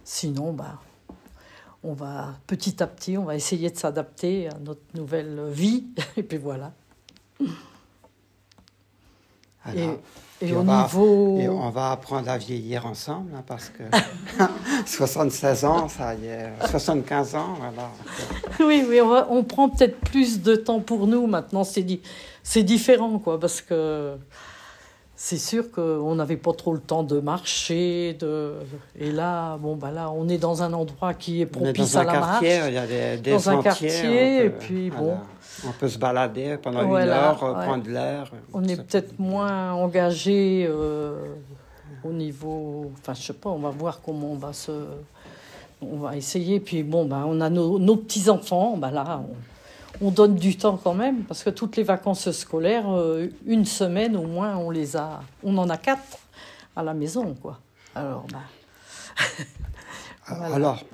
Sinon, 0.05 0.53
bah, 0.53 0.81
on 1.83 1.93
va 1.93 2.35
petit 2.47 2.83
à 2.83 2.87
petit, 2.87 3.17
on 3.17 3.25
va 3.25 3.37
essayer 3.37 3.71
de 3.71 3.77
s'adapter 3.77 4.49
à 4.49 4.59
notre 4.61 4.83
nouvelle 4.95 5.49
vie. 5.51 5.87
Et 6.17 6.23
puis 6.23 6.39
voilà. 6.39 6.73
et, 9.75 10.53
au 10.53 10.59
on 10.59 10.65
niveau... 10.65 11.37
Va, 11.37 11.43
et 11.43 11.49
on 11.49 11.71
va 11.71 11.93
apprendre 11.93 12.31
à 12.31 12.39
vieillir 12.39 12.87
ensemble, 12.87 13.33
hein, 13.37 13.45
parce 13.47 13.69
que 13.69 13.83
76 14.87 15.65
ans, 15.65 15.89
ça 15.89 16.15
y 16.15 16.27
est, 16.27 16.51
75 16.69 17.35
ans, 17.35 17.55
voilà. 17.59 17.91
Oui, 18.61 18.85
oui, 18.89 19.01
on, 19.01 19.33
on 19.33 19.45
prend 19.45 19.69
peut-être 19.69 19.99
plus 20.01 20.41
de 20.41 20.57
temps 20.57 20.81
pour 20.81 21.07
nous 21.07 21.27
maintenant, 21.27 21.65
c'est, 21.65 21.85
c'est 22.43 22.63
différent, 22.63 23.19
quoi, 23.19 23.39
parce 23.39 23.61
que 23.61 24.17
c'est 25.21 25.37
sûr 25.37 25.73
qu'on 25.73 26.15
n'avait 26.15 26.37
pas 26.37 26.53
trop 26.53 26.73
le 26.73 26.79
temps 26.79 27.03
de 27.03 27.19
marcher. 27.19 28.17
De... 28.21 28.53
Et 28.97 29.11
là, 29.11 29.57
bon, 29.57 29.75
bah 29.75 29.91
là, 29.91 30.13
on 30.13 30.29
est 30.29 30.39
dans 30.39 30.63
un 30.63 30.73
endroit 30.73 31.13
qui 31.13 31.41
est 31.41 31.47
propice 31.47 31.97
à 31.97 32.05
la 32.05 32.13
quartier, 32.13 32.59
marche. 32.61 32.69
Il 32.69 32.75
y 32.75 32.79
a 32.79 32.87
des, 32.87 33.17
des 33.21 33.33
dans 33.33 33.39
sentiers, 33.41 33.59
un 33.59 33.63
quartier, 33.63 34.45
et 34.45 34.51
puis 34.51 34.91
bon. 34.91 35.17
On 35.67 35.73
peut 35.73 35.89
se 35.89 35.99
balader 35.99 36.57
pendant 36.63 36.83
une 36.83 37.09
heure, 37.09 37.37
prendre 37.37 37.91
l'air. 37.91 38.31
On 38.53 38.63
est 38.63 38.77
peut-être 38.77 39.19
moins 39.19 39.73
engagé 39.73 40.69
euh, 40.71 41.35
au 42.05 42.13
niveau. 42.13 42.93
Enfin, 43.01 43.13
je 43.15 43.23
sais 43.23 43.33
pas, 43.33 43.51
on 43.51 43.59
va 43.59 43.71
voir 43.71 44.01
comment 44.01 44.31
on 44.31 44.37
va 44.37 44.53
se. 44.53 44.71
On 45.83 45.97
va 45.97 46.17
essayer. 46.17 46.61
Puis 46.61 46.85
bon, 46.85 47.07
bah, 47.07 47.25
on 47.27 47.41
a 47.41 47.51
nos, 47.51 47.81
nos 47.81 47.97
petits-enfants. 47.97 48.77
Bah 48.77 48.93
là, 48.93 49.21
on 49.29 49.35
donne 50.01 50.37
du 50.37 50.57
temps 50.57 50.79
quand 50.83 50.95
même, 50.95 51.25
parce 51.25 51.43
que 51.43 51.51
toutes 51.51 51.77
les 51.77 51.83
vacances 51.83 52.31
scolaires, 52.31 52.91
euh, 52.91 53.29
une 53.47 53.65
semaine 53.65 54.17
au 54.17 54.27
moins, 54.27 54.57
on 54.57 54.71
les 54.71 54.97
a. 54.97 55.21
On 55.43 55.57
en 55.59 55.69
a 55.69 55.77
quatre 55.77 56.19
à 56.77 56.83
la 56.83 56.95
maison, 56.95 57.35
quoi. 57.35 57.59
Alors, 57.95 58.27
bah. 58.31 58.39
Voilà. 60.29 60.55
Alors, 60.55 60.85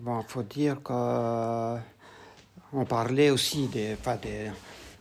bon, 0.00 0.20
faut 0.26 0.42
dire 0.42 0.82
que 0.82 0.92
euh, 0.92 1.76
on 2.72 2.84
parlait 2.84 3.30
aussi 3.30 3.68
des, 3.68 3.94
enfin, 3.98 4.16
des 4.16 4.50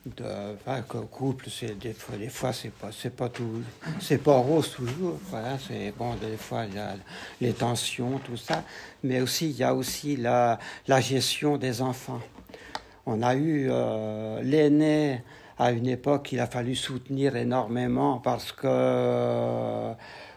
de, 0.06 0.26
enfin, 0.56 0.82
que 0.82 0.98
couple, 0.98 1.48
c'est 1.50 1.78
des 1.78 1.94
fois, 1.94 2.18
des 2.18 2.30
fois 2.30 2.52
c'est 2.52 2.72
pas, 2.72 2.90
c'est 2.92 3.16
pas 3.16 3.30
tout, 3.30 3.62
c'est 4.00 4.18
pas 4.18 4.38
rose 4.38 4.72
toujours. 4.72 5.18
Voilà, 5.30 5.58
c'est 5.58 5.94
bon, 5.98 6.16
des 6.16 6.38
fois 6.38 6.66
il 6.66 6.76
y 6.76 6.80
a 6.80 6.96
les 7.40 7.54
tensions, 7.54 8.20
tout 8.20 8.38
ça, 8.38 8.64
mais 9.04 9.22
aussi 9.22 9.50
il 9.50 9.56
y 9.56 9.64
a 9.64 9.74
aussi 9.74 10.18
la, 10.18 10.60
la 10.88 11.00
gestion 11.00 11.58
des 11.58 11.82
enfants. 11.82 12.20
On 13.06 13.22
a 13.22 13.36
eu 13.36 13.68
euh, 13.70 14.42
l'aîné 14.44 15.22
à 15.60 15.72
une 15.72 15.88
époque, 15.88 16.32
il 16.32 16.40
a 16.40 16.48
fallu 16.48 16.76
soutenir 16.76 17.36
énormément 17.36 18.20
parce 18.20 18.52
que 18.52 19.92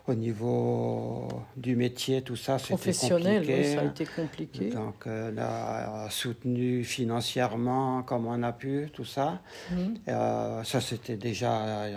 au 0.08 0.14
niveau 0.14 1.26
du 1.56 1.74
métier, 1.74 2.22
tout 2.22 2.36
ça, 2.36 2.58
c'était 2.58 2.74
Professionnel, 2.74 3.38
compliqué. 3.42 3.60
oui, 3.68 3.74
ça 3.74 3.80
a 3.80 3.84
été 3.84 4.04
compliqué. 4.06 4.70
Donc, 4.70 5.06
euh, 5.06 5.32
on 5.34 6.06
a 6.06 6.10
soutenu 6.10 6.84
financièrement 6.84 8.02
comme 8.04 8.26
on 8.26 8.42
a 8.42 8.52
pu, 8.52 8.88
tout 8.92 9.04
ça. 9.04 9.40
Mhm. 9.70 9.94
Euh, 10.08 10.62
ça, 10.64 10.80
c'était 10.80 11.16
déjà 11.16 11.60
euh, 11.60 11.96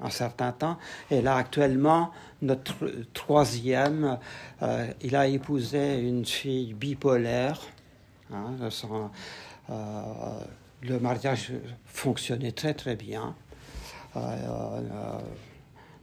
un 0.00 0.10
certain 0.10 0.52
temps. 0.52 0.78
Et 1.10 1.20
là, 1.20 1.36
actuellement, 1.36 2.10
notre 2.40 2.76
troisième, 3.12 4.18
euh, 4.62 4.86
il 5.02 5.14
a 5.16 5.26
épousé 5.26 5.98
une 6.00 6.24
fille 6.24 6.72
bipolaire. 6.72 7.60
Hein, 8.32 8.52
son- 8.70 9.10
euh, 9.70 10.40
le 10.82 10.98
mariage 10.98 11.52
fonctionnait 11.86 12.52
très, 12.52 12.74
très 12.74 12.96
bien. 12.96 13.34
Euh, 14.16 14.20
euh, 14.20 15.18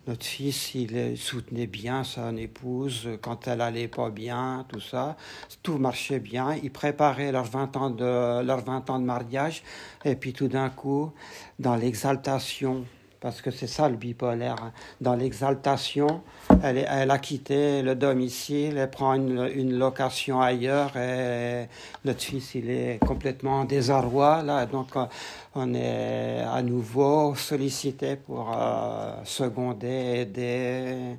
notre 0.07 0.25
fils, 0.25 0.73
il 0.73 1.17
soutenait 1.17 1.67
bien 1.67 2.05
son 2.05 2.37
épouse 2.37 3.09
quand 3.21 3.47
elle 3.47 3.59
allait 3.59 3.89
pas 3.89 4.09
bien, 4.09 4.65
tout 4.69 4.79
ça. 4.79 5.17
Tout 5.63 5.77
marchait 5.77 6.19
bien. 6.19 6.55
Ils 6.63 6.71
préparaient 6.71 7.33
leurs 7.33 7.43
20 7.43 7.75
ans 7.75 7.89
de, 7.89 8.41
leurs 8.41 8.63
20 8.63 8.89
ans 8.89 8.99
de 8.99 9.05
mariage. 9.05 9.63
Et 10.05 10.15
puis 10.15 10.31
tout 10.31 10.47
d'un 10.47 10.69
coup, 10.69 11.11
dans 11.59 11.75
l'exaltation, 11.75 12.85
parce 13.19 13.41
que 13.41 13.49
c'est 13.51 13.67
ça 13.67 13.89
le 13.89 13.95
bipolaire, 13.95 14.55
hein, 14.61 14.71
dans 15.01 15.15
l'exaltation, 15.15 16.21
elle, 16.63 16.85
elle 16.89 17.09
a 17.11 17.17
quitté 17.17 17.81
le 17.81 17.95
domicile, 17.95 18.77
elle 18.77 18.89
prend 18.91 19.13
une, 19.15 19.49
une 19.55 19.73
location 19.77 20.39
ailleurs 20.41 20.95
et 20.97 21.67
notre 22.05 22.21
fils, 22.21 22.53
il 22.55 22.69
est 22.69 22.99
complètement 23.05 23.61
en 23.61 23.65
désarroi. 23.65 24.43
Là, 24.43 24.65
donc, 24.65 24.95
euh, 24.95 25.05
on 25.55 25.73
est 25.73 26.41
à 26.41 26.61
nouveau 26.61 27.33
sollicité 27.35 28.15
pour 28.17 28.51
euh, 28.55 29.13
seconder, 29.23 30.19
aider, 30.21 31.17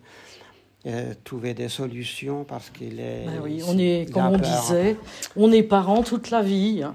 et 0.84 0.92
trouver 1.24 1.54
des 1.54 1.68
solutions 1.68 2.44
parce 2.44 2.70
qu'il 2.70 3.00
est. 3.00 3.26
Ben 3.26 3.40
oui, 3.42 3.60
on 3.66 3.76
est, 3.76 4.02
il 4.02 4.10
comme 4.12 4.26
on 4.26 4.38
peur. 4.38 4.60
disait, 4.62 4.96
on 5.36 5.50
est 5.50 5.64
parents 5.64 6.04
toute 6.04 6.30
la 6.30 6.40
vie. 6.42 6.82
hein. 6.84 6.94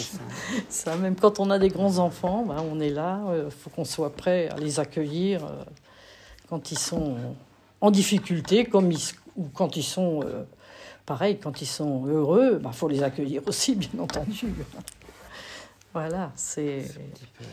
Ça. 0.68 0.96
Même 0.96 1.16
quand 1.16 1.40
on 1.40 1.50
a 1.50 1.58
des 1.58 1.68
grands 1.68 1.98
enfants, 1.98 2.44
ben, 2.46 2.62
on 2.70 2.80
est 2.80 2.90
là. 2.90 3.20
Il 3.44 3.50
faut 3.50 3.70
qu'on 3.70 3.84
soit 3.84 4.14
prêt 4.14 4.48
à 4.50 4.56
les 4.56 4.80
accueillir 4.80 5.44
euh, 5.44 5.64
quand 6.48 6.70
ils 6.70 6.78
sont 6.78 7.16
en 7.80 7.90
difficulté, 7.90 8.64
comme 8.64 8.90
ils, 8.92 9.00
ou 9.36 9.48
quand 9.54 9.76
ils 9.76 9.82
sont 9.82 10.22
euh, 10.24 10.44
pareil, 11.06 11.38
quand 11.38 11.60
ils 11.62 11.66
sont 11.66 12.06
heureux. 12.06 12.60
Il 12.64 12.72
faut 12.72 12.88
les 12.88 13.02
accueillir 13.02 13.42
aussi, 13.46 13.74
bien 13.76 14.00
entendu. 14.00 14.52
Voilà, 15.92 16.32
c'est. 16.36 16.78
Un 16.84 17.10
petit 17.10 17.26
peu- 17.38 17.44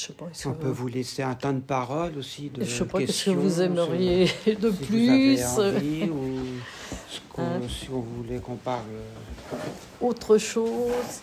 Je 0.00 0.06
sais 0.06 0.12
pas. 0.14 0.24
est-ce 0.32 0.48
On 0.48 0.54
peut 0.54 0.68
vous 0.68 0.88
laisser 0.88 1.22
un 1.22 1.34
temps 1.34 1.52
de 1.52 1.60
parole 1.60 2.16
aussi, 2.16 2.48
de 2.48 2.64
Je 2.64 2.70
sais 2.70 2.84
pas 2.86 3.00
qu'est-ce 3.00 3.26
que 3.26 3.30
vous 3.32 3.60
aimeriez 3.60 4.24
de 4.46 4.70
si 4.70 4.76
plus. 4.86 5.36
Vous 5.36 5.60
avez 5.60 5.76
envie, 5.76 6.04
ou 6.10 6.38
ce 7.10 7.20
qu'on- 7.28 7.42
Hein 7.42 7.60
si 7.68 7.88
on 7.92 8.00
voulait 8.00 8.38
qu'on 8.38 8.54
parle. 8.56 8.84
euh, 9.52 9.56
autre 10.00 10.38
chose. 10.38 11.20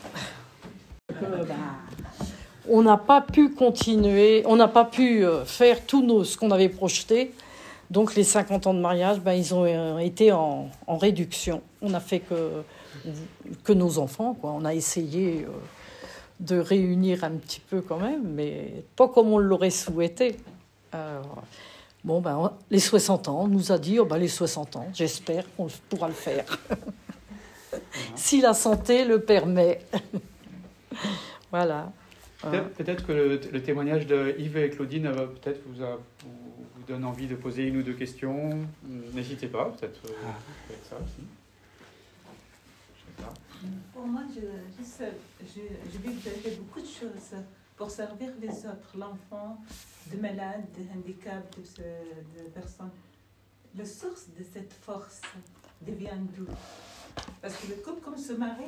On 2.70 2.84
n'a 2.84 2.98
pas 2.98 3.22
pu 3.22 3.50
continuer, 3.50 4.44
on 4.46 4.58
n'a 4.58 4.68
pas 4.68 4.86
pu 4.86 5.26
euh, 5.26 5.44
faire 5.46 5.84
tout 5.86 6.04
nos, 6.06 6.24
ce 6.24 6.38
qu'on 6.38 6.52
avait 6.52 6.70
projeté. 6.70 7.32
Donc 7.90 8.14
les 8.16 8.26
50 8.26 8.68
ans 8.68 8.74
de 8.76 8.80
mariage, 8.82 9.22
ben, 9.22 9.34
ils 9.34 9.56
ont 9.56 9.64
euh, 9.66 9.98
été 10.00 10.32
en, 10.34 10.70
en 10.86 10.98
réduction. 10.98 11.62
On 11.82 11.90
n'a 11.90 12.02
fait 12.02 12.20
que, 12.20 12.62
que 13.64 13.74
nos 13.74 13.98
enfants. 13.98 14.34
Quoi. 14.40 14.52
On 14.52 14.66
a 14.66 14.76
essayé 14.76 15.46
euh, 15.48 15.52
de 16.40 16.58
réunir 16.60 17.24
un 17.24 17.32
petit 17.32 17.60
peu 17.60 17.82
quand 17.82 18.00
même, 18.00 18.24
mais 18.34 18.84
pas 18.96 19.08
comme 19.08 19.30
on 19.30 19.38
l'aurait 19.40 19.70
souhaité. 19.72 20.38
Alors, 20.92 21.44
bon, 22.04 22.22
ben, 22.22 22.38
on- 22.38 22.52
les 22.70 22.80
60 22.80 23.28
ans, 23.28 23.42
on 23.44 23.48
nous 23.48 23.72
a 23.72 23.78
dit, 23.80 24.00
oh, 24.00 24.06
ben, 24.06 24.18
les 24.18 24.28
60 24.28 24.76
ans, 24.76 24.88
j'espère 24.94 25.44
qu'on 25.56 25.68
pourra 25.90 26.08
le 26.08 26.14
faire. 26.14 26.46
si 28.16 28.42
la 28.42 28.54
santé 28.54 29.04
le 29.06 29.22
permet. 29.22 29.80
voilà. 31.52 31.92
Peut-être 32.42 32.70
peut-être 32.76 33.08
que 33.08 33.12
le, 33.14 33.40
le 33.52 33.64
témoignage 33.64 34.06
de 34.06 34.36
Yves 34.38 34.58
et 34.58 34.70
Claudine 34.70 35.08
euh, 35.08 35.26
peut-être 35.26 35.62
vous, 35.68 35.82
a- 35.84 35.96
vous, 36.24 36.30
vous 36.76 36.84
donne 36.88 37.04
envie 37.04 37.26
de 37.26 37.36
poser 37.36 37.64
une 37.64 37.78
ou 37.78 37.82
deux 37.84 37.94
questions. 37.94 38.52
Euh, 38.52 39.00
N'hésitez 39.16 39.48
pas, 39.48 39.66
peut-être 39.66 40.00
euh, 40.06 40.14
Ah. 40.28 40.36
peut-être 40.68 40.86
ça 40.88 40.96
aussi. 40.98 41.26
Pour 43.94 44.06
moi, 44.06 44.24
je, 44.34 44.42
je 44.42 45.06
je, 45.42 45.62
je 45.92 46.30
fait 46.30 46.56
beaucoup 46.58 46.82
de 46.82 46.86
choses 46.86 47.42
pour 47.76 47.90
servir 47.90 48.32
les 48.42 48.50
autres, 48.50 48.98
l'enfant, 48.98 49.58
de 50.12 50.18
malades, 50.20 50.66
de 50.78 50.98
handicaps, 50.98 51.76
de, 51.78 52.50
personnes. 52.50 52.92
La 53.76 53.86
source 53.86 54.28
de 54.38 54.44
cette 54.44 54.74
force 54.74 55.22
devient 55.82 56.18
d'où? 56.36 56.48
Parce 57.42 57.56
que 57.58 57.68
le 57.68 57.76
couple, 57.76 58.02
comme 58.02 58.18
se 58.18 58.34
marie, 58.34 58.64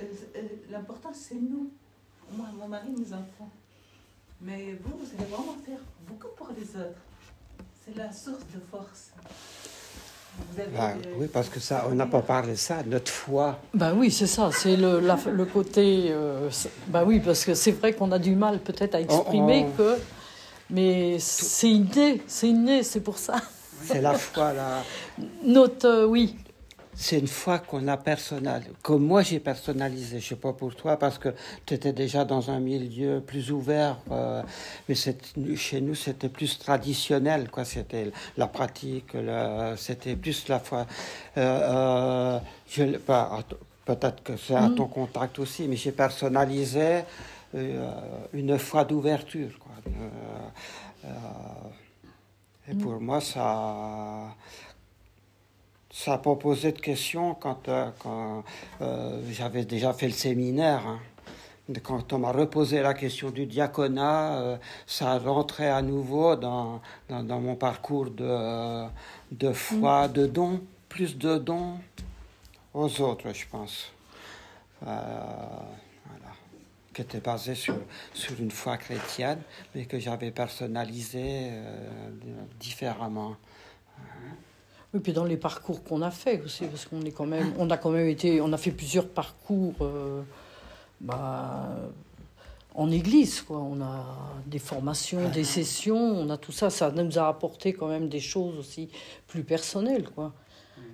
euh, 0.00 0.04
euh, 0.36 0.48
l'important 0.70 1.12
c'est 1.12 1.34
nous. 1.36 1.70
Moi, 2.32 2.46
mon 2.56 2.68
mari, 2.68 2.90
mes 2.90 3.12
enfants. 3.12 3.50
Mais 4.40 4.74
vous, 4.74 4.96
vous 4.96 5.06
allez 5.16 5.30
vraiment 5.30 5.56
faire 5.64 5.80
beaucoup 6.08 6.34
pour 6.36 6.50
les 6.56 6.76
autres. 6.76 7.00
C'est 7.84 7.96
la 7.96 8.12
source 8.12 8.46
de 8.54 8.60
force. 8.70 9.12
Vous 10.38 10.60
avez, 10.60 10.70
bah, 10.70 10.92
oui, 11.18 11.26
parce 11.32 11.48
que 11.48 11.60
ça, 11.60 11.86
on 11.90 11.94
n'a 11.94 12.06
pas 12.06 12.22
parlé 12.22 12.52
de 12.52 12.56
ça, 12.56 12.78
notre 12.86 13.10
foi. 13.10 13.58
Ben 13.74 13.94
oui, 13.96 14.10
c'est 14.10 14.26
ça, 14.26 14.50
c'est 14.52 14.76
le, 14.76 15.00
la- 15.00 15.18
le 15.30 15.44
côté. 15.44 16.06
euh, 16.10 16.48
ben 16.88 17.04
oui, 17.04 17.20
parce 17.20 17.44
que 17.44 17.54
c'est 17.54 17.72
vrai 17.72 17.92
qu'on 17.92 18.10
a 18.12 18.18
du 18.18 18.34
mal 18.34 18.58
peut-être 18.58 18.94
à 18.94 19.00
exprimer 19.00 19.66
on- 19.68 19.76
que. 19.76 19.98
Mais 20.70 21.18
c'est 21.18 21.68
inné, 21.70 22.22
c'est 22.26 22.48
inné, 22.48 22.82
c'est 22.82 23.00
pour 23.00 23.18
ça. 23.18 23.34
C'est 23.84 24.00
la 24.00 24.14
foi, 24.14 24.52
là. 24.52 24.82
Notre. 25.42 25.86
euh, 25.88 26.04
oui, 26.06 26.36
C'est 27.02 27.18
une 27.18 27.28
foi 27.28 27.58
qu'on 27.60 27.88
a 27.88 27.96
personnelle, 27.96 28.64
que 28.82 28.92
moi 28.92 29.22
j'ai 29.22 29.40
personnalisé. 29.40 30.20
Je 30.20 30.28
sais 30.28 30.36
pas 30.36 30.52
pour 30.52 30.74
toi, 30.76 30.98
parce 30.98 31.16
que 31.16 31.30
tu 31.64 31.72
étais 31.72 31.94
déjà 31.94 32.26
dans 32.26 32.50
un 32.50 32.60
milieu 32.60 33.22
plus 33.26 33.50
ouvert, 33.52 33.96
euh, 34.10 34.42
mais 34.86 34.94
chez 34.94 35.80
nous 35.80 35.94
c'était 35.94 36.28
plus 36.28 36.58
traditionnel, 36.58 37.50
quoi. 37.50 37.64
C'était 37.64 38.12
la 38.36 38.48
pratique, 38.48 39.12
c'était 39.78 40.14
plus 40.14 40.46
la 40.48 40.58
foi. 40.58 40.86
Euh, 41.38 42.38
euh, 42.78 42.98
bah, 43.08 43.44
peut-être 43.86 44.22
que 44.22 44.36
c'est 44.36 44.54
à 44.54 44.68
Mm. 44.68 44.74
ton 44.74 44.86
contact 44.86 45.38
aussi, 45.38 45.62
mais 45.68 45.76
j'ai 45.76 45.92
personnalisé 45.92 47.04
euh, 47.54 47.90
une 48.34 48.58
foi 48.58 48.84
d'ouverture, 48.84 49.58
quoi. 49.58 49.72
Euh, 51.06 51.08
et 52.70 52.74
pour 52.74 53.00
moi, 53.00 53.20
ça 53.22 54.36
ça 55.92 56.12
n'a 56.12 56.18
pas 56.18 56.36
posé 56.36 56.72
de 56.72 56.78
questions 56.80 57.34
quand, 57.34 57.68
euh, 57.68 57.90
quand 57.98 58.44
euh, 58.80 59.20
j'avais 59.30 59.64
déjà 59.64 59.92
fait 59.92 60.06
le 60.06 60.12
séminaire. 60.12 60.86
hein. 60.86 61.00
Quand 61.84 62.12
on 62.12 62.18
m'a 62.18 62.32
reposé 62.32 62.82
la 62.82 62.94
question 62.94 63.30
du 63.30 63.46
diaconat, 63.46 64.40
euh, 64.40 64.56
ça 64.86 65.18
rentrait 65.18 65.70
à 65.70 65.82
nouveau 65.82 66.34
dans, 66.34 66.80
dans, 67.08 67.22
dans 67.22 67.40
mon 67.40 67.54
parcours 67.54 68.10
de, 68.10 68.86
de 69.30 69.52
foi, 69.52 70.08
de 70.08 70.26
don, 70.26 70.60
plus 70.88 71.16
de 71.16 71.38
dons 71.38 71.78
aux 72.74 73.00
autres, 73.00 73.32
je 73.32 73.46
pense. 73.48 73.92
Euh, 74.84 74.86
voilà. 76.06 76.32
Qui 76.92 77.02
était 77.02 77.20
basé 77.20 77.54
sur, 77.54 77.76
sur 78.14 78.40
une 78.40 78.50
foi 78.50 78.76
chrétienne, 78.76 79.40
mais 79.72 79.84
que 79.84 79.98
j'avais 80.00 80.32
personnalisé 80.32 81.50
euh, 81.52 82.16
différemment. 82.58 83.36
Et 84.94 84.98
puis 84.98 85.12
dans 85.12 85.24
les 85.24 85.36
parcours 85.36 85.84
qu'on 85.84 86.02
a 86.02 86.10
fait 86.10 86.42
aussi, 86.44 86.64
parce 86.66 86.84
qu'on 86.86 87.02
est 87.02 87.12
quand 87.12 87.26
même, 87.26 87.52
on 87.58 87.70
a 87.70 87.76
quand 87.76 87.90
même 87.90 88.08
été, 88.08 88.40
on 88.40 88.52
a 88.52 88.56
fait 88.56 88.72
plusieurs 88.72 89.08
parcours. 89.08 89.74
euh, 89.82 90.22
bah, 91.00 91.68
en 92.74 92.90
église. 92.90 93.42
Quoi. 93.42 93.58
On 93.58 93.80
a 93.80 94.04
des 94.46 94.58
formations, 94.58 95.28
des 95.28 95.44
sessions, 95.44 95.96
on 95.96 96.30
a 96.30 96.36
tout 96.36 96.52
ça. 96.52 96.70
Ça 96.70 96.90
nous 96.90 97.18
a 97.18 97.28
apporté 97.28 97.72
quand 97.72 97.88
même 97.88 98.08
des 98.08 98.20
choses 98.20 98.58
aussi 98.58 98.88
plus 99.26 99.42
personnelles. 99.42 100.08
Quoi. 100.14 100.32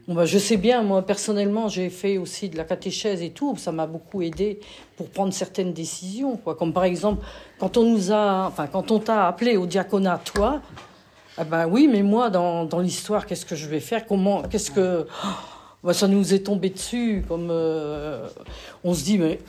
Bon, 0.08 0.14
bah, 0.14 0.24
je 0.24 0.38
sais 0.38 0.56
bien, 0.56 0.82
moi 0.82 1.04
personnellement, 1.04 1.68
j'ai 1.68 1.90
fait 1.90 2.18
aussi 2.18 2.48
de 2.48 2.56
la 2.56 2.64
catéchèse 2.64 3.22
et 3.22 3.30
tout. 3.30 3.56
Ça 3.56 3.72
m'a 3.72 3.86
beaucoup 3.86 4.22
aidé 4.22 4.60
pour 4.96 5.10
prendre 5.10 5.32
certaines 5.32 5.72
décisions. 5.72 6.36
Quoi. 6.36 6.54
Comme 6.54 6.72
par 6.72 6.84
exemple, 6.84 7.24
quand 7.58 7.76
on 7.76 7.84
nous 7.84 8.12
a, 8.12 8.46
enfin, 8.46 8.66
quand 8.66 8.90
on 8.90 8.98
t'a 8.98 9.26
appelé 9.26 9.56
au 9.56 9.66
diaconat, 9.66 10.20
toi, 10.24 10.62
ah 11.38 11.44
ben 11.44 11.66
oui, 11.66 11.86
mais 11.90 12.02
moi, 12.02 12.30
dans, 12.30 12.80
l'histoire, 12.80 13.26
qu'est-ce 13.26 13.44
que 13.44 13.56
je 13.56 13.66
vais 13.66 13.80
faire? 13.80 14.06
Comment 14.06 14.42
Qu'est-ce 14.42 14.70
que. 14.70 15.06
Oh, 15.06 15.28
bah, 15.84 15.92
ça 15.92 16.08
nous 16.08 16.32
est 16.32 16.40
tombé 16.40 16.70
dessus. 16.70 17.24
Comme, 17.28 17.48
euh, 17.50 18.26
on 18.82 18.94
se 18.94 19.04
dit, 19.04 19.18
mais 19.18 19.40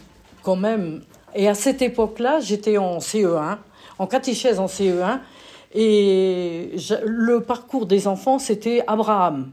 quand 0.44 0.58
même. 0.58 1.02
Et 1.34 1.48
à 1.48 1.54
cette 1.54 1.82
époque-là, 1.82 2.40
j'étais 2.42 2.78
en 2.78 2.98
CE1, 2.98 3.58
en 4.00 4.08
catéchèse 4.08 4.60
en 4.60 4.66
CE1, 4.66 5.20
et 5.74 6.76
le 7.06 7.40
parcours 7.42 7.86
des 7.86 8.08
enfants, 8.08 8.40
c'était 8.40 8.84
Abraham. 8.88 9.52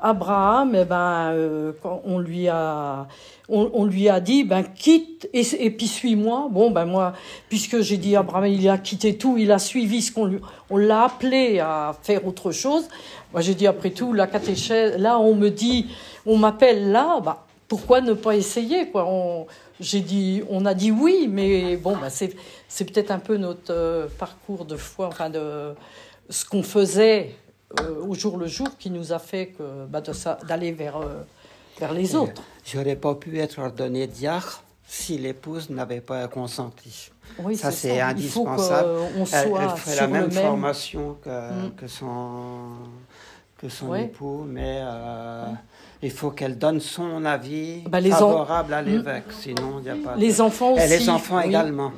Abraham, 0.00 0.74
eh 0.74 0.84
ben, 0.84 1.32
euh, 1.32 1.72
quand 1.82 2.02
on 2.04 2.18
lui 2.18 2.48
a, 2.48 3.06
on, 3.48 3.84
lui 3.84 4.08
a 4.08 4.20
dit, 4.20 4.44
ben 4.44 4.62
quitte 4.62 5.28
et, 5.32 5.70
puis 5.70 5.86
suis-moi. 5.86 6.48
Bon, 6.50 6.70
ben 6.70 6.84
moi, 6.84 7.12
puisque 7.48 7.80
j'ai 7.80 7.96
dit 7.96 8.16
Abraham, 8.16 8.46
il 8.46 8.68
a 8.68 8.78
quitté 8.78 9.16
tout, 9.18 9.36
il 9.38 9.52
a 9.52 9.58
suivi 9.58 10.02
ce 10.02 10.12
qu'on 10.12 10.26
lui, 10.26 10.38
on 10.70 10.76
l'a 10.76 11.04
appelé 11.04 11.58
à 11.60 11.94
faire 12.02 12.26
autre 12.26 12.50
chose. 12.50 12.88
Moi, 13.32 13.42
j'ai 13.42 13.54
dit 13.54 13.66
après 13.66 13.90
tout, 13.90 14.12
la 14.12 14.26
catéchèse, 14.26 14.96
là, 14.98 15.18
on 15.18 15.34
me 15.34 15.50
dit, 15.50 15.88
on 16.26 16.36
m'appelle 16.36 16.92
là, 16.92 17.20
bah, 17.20 17.46
pourquoi 17.68 18.00
ne 18.00 18.12
pas 18.14 18.36
essayer 18.36 18.88
quoi? 18.88 19.06
On, 19.06 19.46
J'ai 19.80 20.00
dit, 20.00 20.42
on 20.50 20.64
a 20.66 20.74
dit 20.74 20.90
oui, 20.90 21.28
mais 21.30 21.76
bon, 21.76 21.96
bah, 21.96 22.10
c'est, 22.10 22.34
c'est 22.68 22.84
peut-être 22.84 23.10
un 23.10 23.18
peu 23.18 23.36
notre 23.36 23.72
euh, 23.72 24.06
parcours 24.18 24.64
de 24.64 24.76
foi, 24.76 25.08
enfin 25.08 25.30
de 25.30 25.74
ce 26.30 26.44
qu'on 26.44 26.62
faisait 26.62 27.34
au 28.06 28.14
jour 28.14 28.36
le 28.36 28.46
jour 28.46 28.68
qui 28.78 28.90
nous 28.90 29.12
a 29.12 29.18
fait 29.18 29.48
que, 29.48 29.86
bah, 29.86 30.02
d'aller 30.46 30.72
vers, 30.72 30.96
euh, 30.96 31.22
vers 31.78 31.92
les 31.92 32.14
autres. 32.14 32.42
J'aurais 32.64 32.96
pas 32.96 33.14
pu 33.14 33.38
être 33.38 33.58
ordonné 33.58 34.06
diacre 34.06 34.62
si 34.86 35.18
l'épouse 35.18 35.70
n'avait 35.70 36.00
pas 36.00 36.28
consenti. 36.28 37.10
Oui, 37.38 37.56
ça 37.56 37.70
c'est 37.70 38.00
indispensable. 38.00 38.88
Il 39.16 39.26
faut 39.26 39.56
elle, 39.58 39.68
elle 39.70 39.78
fait 39.78 39.96
la 39.96 40.06
même, 40.06 40.30
formation 40.30 41.16
que, 41.22 41.28
mm. 41.28 41.74
que 41.76 41.88
son, 41.88 42.72
que 43.58 43.68
son 43.68 43.94
époux, 43.94 44.44
mais 44.46 44.80
euh, 44.82 45.46
il 46.02 46.10
faut 46.10 46.30
qu'elle 46.30 46.58
donne 46.58 46.80
son 46.80 47.24
avis 47.24 47.82
bah, 47.88 48.02
favorable 48.02 48.74
à 48.74 48.82
mm. 48.82 48.86
l'évêque, 48.86 49.32
sinon 49.40 49.78
il 49.78 49.84
n'y 49.84 49.90
a 49.90 49.96
pas. 50.04 50.16
Les 50.16 50.40
enfants 50.40 50.72
aussi. 50.72 50.82
Et 50.82 50.98
les 50.98 51.08
enfants 51.08 51.40
également. 51.40 51.92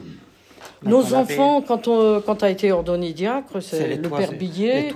Nos 0.85 1.15
enfants, 1.15 1.63
quand 1.63 1.89
on 1.89 2.21
quand 2.21 2.43
a 2.43 2.51
été 2.51 2.73
ordonné 2.73 3.13
diacre, 3.13 3.61
c'est 3.61 3.97
le 3.97 4.09
père 4.09 4.33
Billet, 4.33 4.93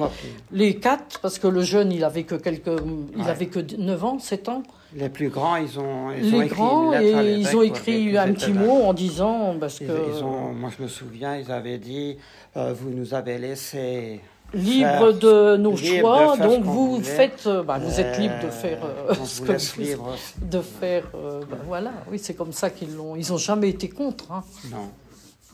les, 0.53 0.77
quatre, 0.77 1.21
parce 1.21 1.39
que 1.39 1.49
le 1.49 1.63
jeune, 1.63 1.93
il 1.93 2.05
avait 2.05 2.25
que 2.25 2.35
quelques, 2.35 2.81
il 3.17 3.29
avait 3.29 3.47
que 3.47 3.61
9 3.77 4.05
ans, 4.05 4.19
7 4.19 4.49
ans. 4.49 4.63
Les 4.95 5.11
plus 5.11 5.29
grands, 5.29 5.57
ils 5.57 5.79
ont, 5.79 6.11
ils 6.13 6.31
les 6.31 6.39
ont 6.39 6.47
grands, 6.47 6.93
et 6.99 7.35
ils 7.35 7.57
ont 7.57 7.63
écrit 7.63 8.17
un 8.17 8.33
petit 8.33 8.53
mot 8.53 8.85
en 8.85 8.95
disant, 8.95 9.57
parce 9.61 9.79
que. 9.79 9.85
Ils 9.85 10.25
ont, 10.25 10.53
moi, 10.55 10.71
je 10.77 10.83
me 10.83 10.89
souviens, 10.89 11.37
ils 11.37 11.53
avaient 11.53 11.79
dit, 11.79 12.17
euh, 12.57 12.73
vous 12.73 12.91
nous 12.91 13.13
avez 13.13 13.39
laissé 13.39 14.21
libre 14.55 15.13
de 15.13 15.59
nos 15.59 15.77
choix, 15.77 16.39
donc 16.39 16.65
vous 16.65 17.03
faites, 17.03 17.47
euh, 17.47 17.63
bah, 17.63 17.79
vous 17.79 18.01
êtes 18.01 18.19
libre 18.19 18.37
de 18.43 18.49
faire 18.49 18.79
euh, 18.83 19.15
ce 19.25 19.43
que 19.43 19.53
vous, 19.77 20.05
de 20.41 20.61
faire, 20.61 21.05
bah, 21.13 21.59
voilà, 21.67 21.93
oui, 22.11 22.19
c'est 22.19 22.35
comme 22.35 22.53
ça 22.53 22.71
qu'ils 22.71 22.95
l'ont, 22.97 23.15
ils 23.15 23.31
ont 23.31 23.39
jamais 23.39 23.69
été 23.69 23.91
contre, 23.91 24.33
hein. 24.33 24.43
Non. 24.71 24.91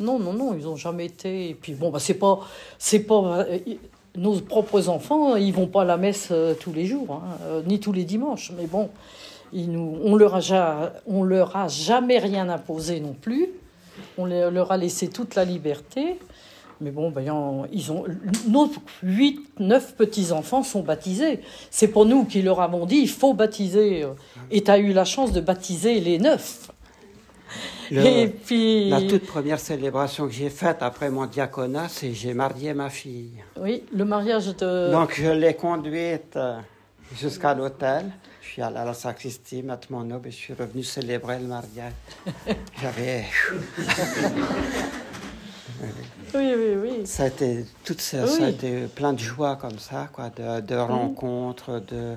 Non, 0.00 0.18
non, 0.18 0.32
non, 0.32 0.54
ils 0.54 0.64
n'ont 0.64 0.76
jamais 0.76 1.06
été. 1.06 1.50
Et 1.50 1.54
puis 1.54 1.74
bon, 1.74 1.90
bah, 1.90 2.00
c'est 2.00 2.14
pas, 2.14 2.40
c'est 2.78 3.00
pas 3.00 3.46
nos 4.16 4.40
propres 4.40 4.88
enfants, 4.88 5.36
ils 5.36 5.52
vont 5.52 5.66
pas 5.66 5.82
à 5.82 5.84
la 5.84 5.96
messe 5.96 6.28
euh, 6.30 6.54
tous 6.54 6.72
les 6.72 6.86
jours, 6.86 7.12
hein, 7.12 7.36
euh, 7.42 7.62
ni 7.66 7.80
tous 7.80 7.92
les 7.92 8.04
dimanches. 8.04 8.52
Mais 8.56 8.66
bon, 8.66 8.90
ils 9.52 9.70
nous, 9.70 9.98
on 10.02 10.16
leur 10.16 10.52
a, 10.52 10.92
on 11.06 11.22
leur 11.22 11.56
a 11.56 11.68
jamais 11.68 12.18
rien 12.18 12.48
imposé 12.48 13.00
non 13.00 13.14
plus. 13.14 13.48
On 14.18 14.26
leur 14.26 14.72
a 14.72 14.76
laissé 14.76 15.08
toute 15.08 15.36
la 15.36 15.44
liberté. 15.44 16.18
Mais 16.80 16.90
bon, 16.90 17.10
ben, 17.10 17.22
ils 17.72 17.92
ont, 17.92 18.04
nos 18.48 18.70
huit, 19.02 19.40
neuf 19.60 19.94
petits-enfants 19.94 20.64
sont 20.64 20.82
baptisés. 20.82 21.40
C'est 21.70 21.88
pour 21.88 22.04
nous 22.04 22.24
qui 22.24 22.42
leur 22.42 22.60
avons 22.60 22.86
dit, 22.86 22.96
il 22.96 23.08
faut 23.08 23.34
baptiser. 23.34 24.02
Euh, 24.02 24.08
et 24.50 24.62
tu 24.62 24.70
as 24.70 24.78
eu 24.78 24.92
la 24.92 25.04
chance 25.04 25.32
de 25.32 25.40
baptiser 25.40 26.00
les 26.00 26.18
neuf 27.90 28.06
et 28.06 28.28
puis... 28.28 28.90
La 28.90 29.02
toute 29.02 29.26
première 29.26 29.58
célébration 29.58 30.26
que 30.26 30.32
j'ai 30.32 30.50
faite 30.50 30.78
après 30.80 31.10
mon 31.10 31.26
diaconat, 31.26 31.88
c'est 31.88 32.12
j'ai 32.12 32.34
marié 32.34 32.74
ma 32.74 32.90
fille. 32.90 33.42
Oui, 33.60 33.84
le 33.92 34.04
mariage 34.04 34.56
de... 34.56 34.90
Donc 34.90 35.14
je 35.14 35.30
l'ai 35.30 35.54
conduite 35.54 36.36
euh, 36.36 36.58
jusqu'à 37.14 37.54
l'hôtel. 37.54 38.10
Je 38.42 38.48
suis 38.48 38.62
allé 38.62 38.76
à 38.76 38.84
la 38.84 38.94
sacristie, 38.94 39.62
mettre 39.62 39.88
mon 39.90 40.10
aube 40.10 40.26
et 40.26 40.30
je 40.30 40.36
suis 40.36 40.54
revenu 40.54 40.82
célébrer 40.82 41.38
le 41.38 41.46
mariage. 41.46 41.92
J'avais... 42.80 43.24
Oui, 46.34 46.52
oui, 46.56 46.76
oui. 46.82 47.06
Ça 47.06 47.24
a 47.24 47.26
été, 47.28 47.64
ça, 47.98 48.26
ça 48.26 48.44
a 48.44 48.48
été 48.48 48.86
plein 48.94 49.12
de 49.12 49.18
joie 49.18 49.56
comme 49.56 49.78
ça, 49.78 50.08
quoi, 50.12 50.30
de, 50.30 50.60
de 50.60 50.76
rencontres, 50.76 51.82
de 51.88 52.14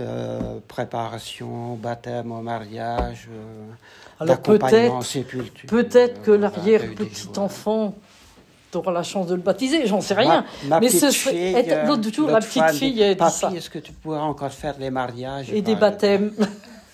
euh, 0.00 0.58
préparation, 0.66 1.74
baptême 1.74 2.32
au 2.32 2.40
mariage. 2.40 3.28
Euh, 3.30 3.72
alors 4.20 4.40
peut-être, 4.40 5.66
peut-être 5.66 6.22
que 6.22 6.30
l'arrière-petit-enfant 6.30 7.94
aura 8.74 8.92
la 8.92 9.02
chance 9.02 9.26
de 9.26 9.34
le 9.34 9.40
baptiser, 9.40 9.86
j'en 9.86 10.00
sais 10.00 10.14
rien. 10.14 10.44
Mais 10.80 10.88
ce 10.88 11.10
serait 11.10 11.86
l'autre 11.86 12.12
jour, 12.12 12.30
la 12.30 12.40
petite 12.40 12.70
fille 12.70 13.02
a 13.02 13.14
dit 13.14 13.30
ça. 13.30 13.50
Est-ce 13.54 13.70
que 13.70 13.78
tu 13.78 13.92
pourras 13.92 14.20
encore 14.20 14.52
faire 14.52 14.76
des 14.76 14.90
mariages 14.90 15.52
et 15.52 15.62
des 15.62 15.76
baptêmes 15.76 16.32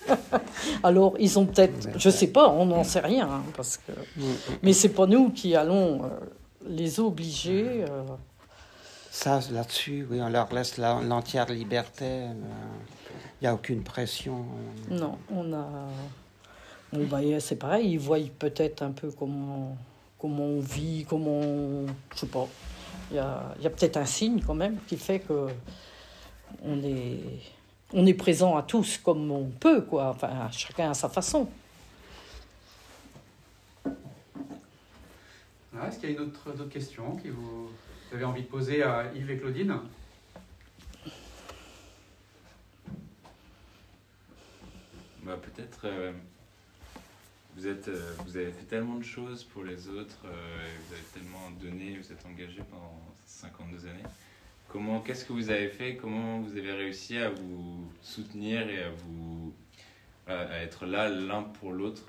Alors 0.83 1.15
ils 1.19 1.39
ont 1.39 1.45
peut-être, 1.45 1.89
je 1.97 2.09
sais 2.09 2.27
pas, 2.27 2.49
on 2.49 2.65
n'en 2.65 2.83
sait 2.83 2.99
rien, 2.99 3.27
hein, 3.27 3.43
parce 3.57 3.77
que. 3.77 3.91
Mm, 3.91 4.23
mm, 4.23 4.35
mais 4.61 4.71
mm. 4.71 4.73
c'est 4.73 4.89
pas 4.89 5.07
nous 5.07 5.29
qui 5.31 5.55
allons 5.55 6.03
euh, 6.03 6.07
les 6.67 6.99
obliger. 6.99 7.85
Euh. 7.89 8.03
Ça, 9.11 9.39
là-dessus, 9.51 10.05
oui, 10.09 10.19
on 10.21 10.29
leur 10.29 10.53
laisse 10.53 10.77
l'entière 10.77 11.49
liberté. 11.49 12.05
Il 12.05 12.31
euh, 12.31 12.33
n'y 13.41 13.47
a 13.47 13.53
aucune 13.53 13.83
pression. 13.83 14.45
Non, 14.89 15.17
on 15.31 15.53
a. 15.53 15.67
Bah, 16.93 17.19
c'est 17.39 17.57
pareil, 17.57 17.91
ils 17.91 17.99
voient 17.99 18.19
peut-être 18.39 18.81
un 18.81 18.91
peu 18.91 19.11
comment, 19.11 19.77
comment 20.17 20.43
on 20.43 20.59
vit, 20.59 21.05
comment. 21.07 21.39
On, 21.39 21.85
je 22.13 22.19
sais 22.19 22.27
pas. 22.27 22.47
Il 23.11 23.17
y 23.17 23.19
a, 23.19 23.53
y 23.61 23.67
a 23.67 23.69
peut-être 23.69 23.97
un 23.97 24.05
signe 24.05 24.41
quand 24.41 24.53
même 24.53 24.77
qui 24.87 24.97
fait 24.97 25.19
que 25.19 25.47
on 26.63 26.81
est, 26.83 27.19
on 27.93 28.05
est 28.05 28.13
présent 28.13 28.55
à 28.57 28.63
tous 28.63 28.97
comme 28.97 29.31
on 29.31 29.45
peut, 29.45 29.81
quoi. 29.81 30.09
Enfin, 30.09 30.49
chacun 30.51 30.91
à 30.91 30.93
sa 30.93 31.09
façon. 31.09 31.47
Ah, 35.77 35.87
est-ce 35.87 35.99
qu'il 35.99 36.09
y 36.09 36.13
a 36.13 36.15
une 36.15 36.21
autre, 36.21 36.51
d'autres 36.53 36.69
questions 36.69 37.17
que 37.17 37.27
vous, 37.27 37.69
avez 38.13 38.23
envie 38.23 38.43
de 38.43 38.47
poser 38.47 38.83
à 38.83 39.11
Yves 39.13 39.31
et 39.31 39.37
Claudine? 39.37 39.75
Bah, 45.23 45.37
Peut-être. 45.41 45.81
Euh, 45.85 46.13
vous, 47.57 47.67
euh, 47.67 48.15
vous 48.25 48.37
avez 48.37 48.51
fait 48.51 48.65
tellement 48.65 48.95
de 48.95 49.03
choses 49.03 49.43
pour 49.43 49.63
les 49.63 49.87
autres, 49.87 50.23
euh, 50.25 50.67
vous 50.87 50.93
avez 50.93 51.03
tellement 51.13 51.49
donné, 51.51 51.97
vous 51.97 52.11
êtes 52.11 52.25
engagé 52.25 52.61
pendant 52.69 53.01
52 53.25 53.87
années. 53.87 54.03
Qu'est-ce 55.05 55.23
que 55.23 55.31
vous 55.31 55.49
avez 55.49 55.69
fait? 55.69 55.95
Comment 55.95 56.41
vous 56.41 56.57
avez 56.57 56.73
réussi 56.73 57.17
à 57.17 57.29
vous 57.29 57.89
soutenir 58.01 58.69
et 58.69 58.83
à 58.83 58.89
vous 58.89 59.53
à 60.27 60.63
être 60.63 60.85
là 60.85 61.07
l'un 61.07 61.43
pour 61.43 61.71
l'autre, 61.71 62.03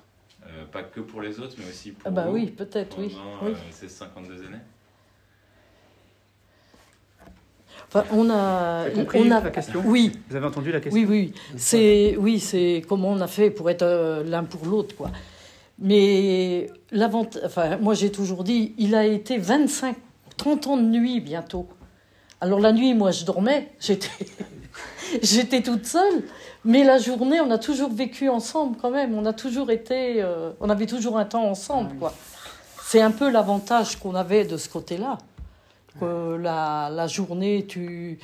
euh, 0.45 0.65
pas 0.71 0.83
que 0.83 0.99
pour 0.99 1.21
les 1.21 1.39
autres, 1.39 1.55
mais 1.57 1.67
aussi 1.67 1.91
pour 1.91 2.07
ah 2.07 2.11
bah 2.11 2.25
vous 2.27 2.33
oui, 2.33 2.47
peut-être 2.47 2.97
oui. 2.99 3.15
oui. 3.41 3.53
ces 3.71 3.89
52 3.89 4.33
années. 4.45 4.57
Enfin, 7.89 8.03
on 8.11 8.29
a, 8.29 8.85
on 9.13 9.31
a 9.31 9.41
la 9.41 9.49
question. 9.49 9.81
Oui. 9.85 10.11
Vous 10.29 10.35
avez 10.35 10.45
entendu 10.45 10.71
la 10.71 10.81
question. 10.81 11.01
Oui, 11.01 11.07
oui. 11.07 11.33
C'est, 11.55 12.15
oui, 12.17 12.39
c'est 12.39 12.83
comment 12.87 13.09
on 13.11 13.21
a 13.21 13.27
fait 13.27 13.49
pour 13.49 13.69
être 13.69 14.23
l'un 14.25 14.43
pour 14.43 14.65
l'autre, 14.65 14.95
quoi. 14.95 15.09
Mais 15.79 16.69
enfin, 17.43 17.77
moi 17.77 17.93
j'ai 17.93 18.11
toujours 18.11 18.43
dit, 18.43 18.73
il 18.77 18.95
a 18.95 19.05
été 19.05 19.37
25, 19.37 19.95
30 20.37 20.67
ans 20.67 20.77
de 20.77 20.83
nuit 20.83 21.21
bientôt. 21.21 21.67
Alors 22.41 22.59
la 22.59 22.71
nuit, 22.71 22.93
moi 22.93 23.11
je 23.11 23.25
dormais, 23.25 23.71
j'étais, 23.79 24.09
j'étais 25.21 25.61
toute 25.61 25.85
seule. 25.85 26.23
Mais 26.65 26.83
la 26.83 26.97
journée, 26.99 27.39
on 27.39 27.49
a 27.51 27.57
toujours 27.57 27.91
vécu 27.91 28.29
ensemble 28.29 28.77
quand 28.81 28.89
même. 28.89 29.17
On 29.17 29.25
a 29.25 29.33
toujours 29.33 29.71
été, 29.71 30.21
euh, 30.21 30.51
on 30.59 30.69
avait 30.69 30.85
toujours 30.85 31.17
un 31.17 31.25
temps 31.25 31.45
ensemble, 31.49 31.95
quoi. 31.97 32.13
C'est 32.83 33.01
un 33.01 33.11
peu 33.11 33.29
l'avantage 33.29 33.97
qu'on 33.97 34.15
avait 34.15 34.45
de 34.45 34.57
ce 34.57 34.69
côté-là. 34.69 35.17
Que 35.99 36.35
la, 36.35 36.89
la 36.91 37.07
journée, 37.07 37.65
tu, 37.67 38.19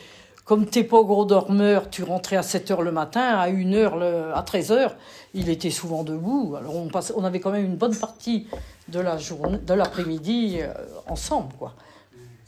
comme 0.46 0.66
t'es 0.68 0.84
pas 0.84 1.02
gros 1.02 1.26
dormeur, 1.26 1.90
tu 1.90 2.04
rentrais 2.04 2.36
à 2.36 2.44
7 2.44 2.70
heures 2.72 2.82
le 2.84 2.92
matin, 2.92 3.22
à 3.22 3.48
1 3.50 3.74
heure, 3.74 3.98
le- 3.98 4.32
à 4.36 4.44
13 4.44 4.72
heures, 4.72 4.96
il 5.34 5.50
était 5.50 5.72
souvent 5.72 6.04
debout. 6.04 6.56
Alors 6.58 6.76
on, 6.76 6.88
passait, 6.90 7.14
on 7.18 7.24
avait 7.24 7.40
quand 7.40 7.50
même 7.52 7.66
une 7.66 7.76
bonne 7.78 7.96
partie 7.96 8.48
de 8.90 9.00
la 9.00 9.18
journée, 9.18 9.58
de 9.58 9.74
l'après-midi 9.74 10.60
euh, 10.62 10.72
ensemble, 11.08 11.54
quoi. 11.58 11.74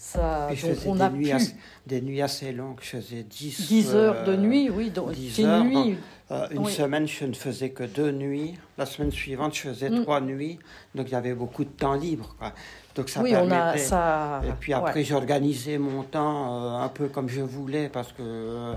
Ça, 0.06 0.50
Puis 0.52 0.62
donc 0.62 0.78
on 0.86 0.96
des 0.96 1.02
a 1.02 1.10
nuits, 1.10 1.26
pu 1.26 1.32
assez, 1.32 1.56
des 1.88 2.00
nuits 2.00 2.22
assez 2.22 2.52
longues. 2.52 2.78
Je 2.80 2.98
faisais 2.98 3.24
10, 3.24 3.68
10 3.68 3.96
heures 3.96 4.24
de 4.24 4.34
euh, 4.34 4.38
nuit, 4.38 4.70
oui. 4.70 4.92
Donc, 4.92 5.14
10 5.14 5.36
tes 5.36 5.46
heures, 5.46 5.64
nuits, 5.64 5.98
Euh, 6.32 6.48
une 6.50 6.66
Oui. 6.66 6.72
semaine, 6.74 7.08
je 7.08 7.24
ne 7.26 7.34
faisais 7.34 7.70
que 7.70 7.84
deux 7.84 8.12
nuits. 8.12 8.58
La 8.80 8.88
semaine 8.88 9.12
suivante, 9.12 9.54
je 9.54 9.62
faisais 9.70 9.92
Mm. 9.92 10.02
trois 10.02 10.22
nuits. 10.22 10.58
Donc, 10.96 11.08
il 11.10 11.12
y 11.12 11.16
avait 11.16 11.36
beaucoup 11.36 11.64
de 11.64 11.70
temps 11.70 11.94
libre. 11.94 12.36
Quoi. 12.40 12.52
Donc, 12.96 13.10
ça 13.10 13.22
oui, 13.22 13.36
on 13.36 13.46
a 13.46 13.48
permettait... 13.48 13.78
ça. 13.78 14.42
Et 14.44 14.52
puis 14.60 14.74
ouais. 14.74 14.80
après, 14.80 15.04
j'organisais 15.04 15.78
mon 15.78 16.02
temps 16.02 16.64
euh, 16.66 16.84
un 16.84 16.88
peu 16.90 17.10
comme 17.10 17.30
je 17.30 17.42
voulais 17.42 17.90
parce 17.90 18.12
que 18.12 18.24
euh, 18.24 18.74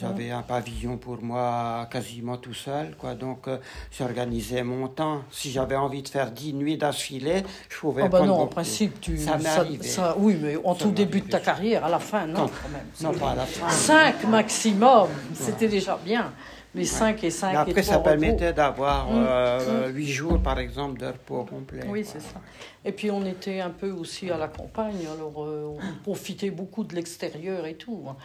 j'avais 0.00 0.30
un 0.30 0.42
pavillon 0.42 0.98
pour 0.98 1.20
moi 1.20 1.88
quasiment 1.90 2.36
tout 2.36 2.54
seul. 2.54 2.94
Quoi. 2.96 3.14
Donc, 3.16 3.48
j'organisais 3.90 4.62
mon 4.62 4.86
temps. 4.86 5.22
Si 5.32 5.50
j'avais 5.50 5.76
envie 5.76 6.02
de 6.02 6.08
faire 6.08 6.30
dix 6.30 6.52
nuits 6.54 6.76
d'affilée, 6.78 7.42
je 7.68 7.76
pouvais 7.78 8.02
Ah 8.04 8.08
bah 8.08 8.18
prendre 8.18 8.34
non, 8.36 8.42
en 8.42 8.46
principe, 8.46 9.00
tu. 9.00 9.18
Ça 9.18 9.36
ça- 9.40 9.64
ça- 9.82 10.14
oui, 10.16 10.38
mais 10.40 10.56
en 10.64 10.74
tout 10.76 10.90
début 10.92 11.22
de 11.22 11.28
ta 11.28 11.40
carrière, 11.40 11.84
à 11.84 11.88
la 11.88 11.98
fin, 11.98 12.26
non, 12.26 12.34
Quand- 12.42 12.46
quand 12.62 12.68
même. 12.68 12.86
Non, 13.12 13.18
pas 13.18 13.30
à 13.32 13.34
la 13.36 13.46
fin. 13.46 13.68
5 13.68 14.24
maximum, 14.28 15.08
c'était 15.34 15.68
déjà 15.68 15.98
bien. 16.04 16.32
Mais 16.74 16.84
5 16.84 17.24
et 17.24 17.30
5 17.30 17.48
Mais 17.48 17.54
et 17.54 17.56
après, 17.56 17.82
3 17.82 17.94
ça 17.94 17.98
permettait 18.00 18.52
d'avoir 18.52 19.06
Mm. 19.10 19.14
euh, 19.16 19.88
huit 19.88 20.08
jours, 20.08 20.40
par 20.42 20.58
exemple, 20.58 21.00
de 21.00 21.06
repos 21.06 21.44
complet. 21.44 21.80
Oui, 21.88 22.04
c'est 22.04 22.20
ça. 22.20 22.40
Et 22.84 22.92
puis 22.92 23.10
on 23.10 23.24
était 23.24 23.60
un 23.60 23.70
peu 23.70 23.90
aussi 23.90 24.30
à 24.30 24.36
la 24.36 24.48
campagne, 24.48 25.06
alors 25.12 25.44
euh, 25.44 25.76
on 25.80 25.94
profitait 26.02 26.50
beaucoup 26.50 26.84
de 26.84 26.94
l'extérieur 26.94 27.66
et 27.66 27.74
tout, 27.74 28.04
hein, 28.08 28.16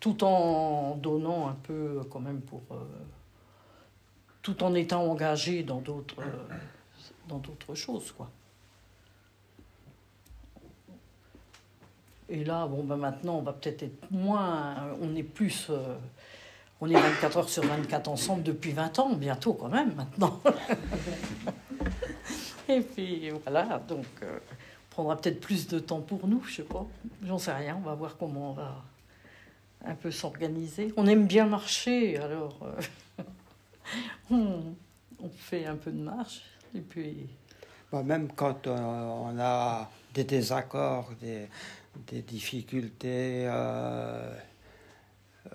tout 0.00 0.24
en 0.24 0.96
donnant 0.96 1.48
un 1.48 1.56
peu 1.62 1.72
euh, 1.72 2.02
quand 2.10 2.20
même 2.20 2.40
pour... 2.40 2.60
euh, 2.72 2.76
tout 4.42 4.64
en 4.64 4.74
étant 4.74 5.04
engagé 5.04 5.62
dans 5.62 5.80
d'autres 5.80 6.16
dans 7.28 7.38
d'autres 7.38 7.76
choses, 7.76 8.10
quoi. 8.10 8.28
Et 12.28 12.44
là, 12.44 12.66
bon, 12.66 12.82
ben 12.82 12.96
maintenant, 12.96 13.36
on 13.38 13.42
va 13.42 13.52
peut-être 13.52 13.82
être 13.84 14.10
moins... 14.10 14.74
On 15.00 15.14
est 15.14 15.22
plus... 15.22 15.70
on 16.82 16.90
est 16.90 16.94
24 16.94 17.36
heures 17.36 17.48
sur 17.48 17.62
24 17.62 18.08
ensemble 18.08 18.42
depuis 18.42 18.72
20 18.72 18.98
ans, 18.98 19.14
bientôt 19.14 19.54
quand 19.54 19.68
même, 19.68 19.94
maintenant. 19.94 20.40
Et 22.68 22.80
puis 22.80 23.30
voilà, 23.30 23.78
donc 23.86 24.04
euh, 24.22 24.38
on 24.38 24.90
prendra 24.90 25.16
peut-être 25.16 25.40
plus 25.40 25.68
de 25.68 25.78
temps 25.78 26.00
pour 26.00 26.26
nous, 26.26 26.42
je 26.44 26.56
sais 26.56 26.62
pas. 26.64 26.84
J'en 27.24 27.38
sais 27.38 27.52
rien, 27.52 27.76
on 27.80 27.86
va 27.86 27.94
voir 27.94 28.16
comment 28.18 28.50
on 28.50 28.54
va 28.54 28.82
un 29.84 29.94
peu 29.94 30.10
s'organiser. 30.10 30.92
On 30.96 31.06
aime 31.06 31.28
bien 31.28 31.46
marcher, 31.46 32.18
alors 32.18 32.58
euh, 32.64 33.22
on, 34.32 34.74
on 35.22 35.28
fait 35.28 35.66
un 35.66 35.76
peu 35.76 35.92
de 35.92 36.02
marche. 36.02 36.42
Et 36.74 36.80
puis, 36.80 37.28
Bah, 37.92 38.02
même 38.02 38.32
quand 38.32 38.66
euh, 38.66 38.76
on 38.76 39.38
a 39.38 39.88
des 40.14 40.24
désaccords, 40.24 41.12
des, 41.20 41.46
des 42.08 42.22
difficultés, 42.22 43.44
euh, 43.46 44.34
euh, 45.46 45.50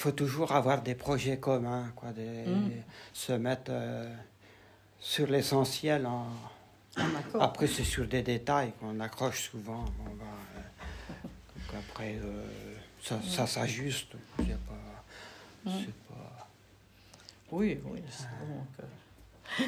faut 0.00 0.12
toujours 0.12 0.52
avoir 0.52 0.80
des 0.80 0.94
projets 0.94 1.38
communs, 1.38 1.92
quoi, 1.94 2.10
des, 2.12 2.46
Mm. 2.46 2.70
se 3.12 3.32
mettre 3.34 3.70
euh, 3.70 4.10
sur 4.98 5.26
l'essentiel. 5.26 6.06
en-. 6.06 6.26
Après, 7.38 7.66
c'est 7.66 7.84
sur 7.84 8.06
des 8.06 8.22
détails 8.22 8.72
qu'on 8.80 8.98
accroche 9.00 9.50
souvent. 9.50 9.84
Bah, 10.18 10.24
euh, 10.56 11.12
donc 11.54 11.82
après, 11.90 12.18
euh, 12.24 12.46
ça, 13.02 13.20
ça 13.28 13.46
s'ajuste. 13.46 14.12
Pas, 14.38 14.42
Mm. 15.66 15.84
pas- 16.08 16.48
Oui, 17.52 17.78
oui. 17.84 18.00
c'est 18.10 18.24
bon 18.48 18.64
que- 18.78 19.62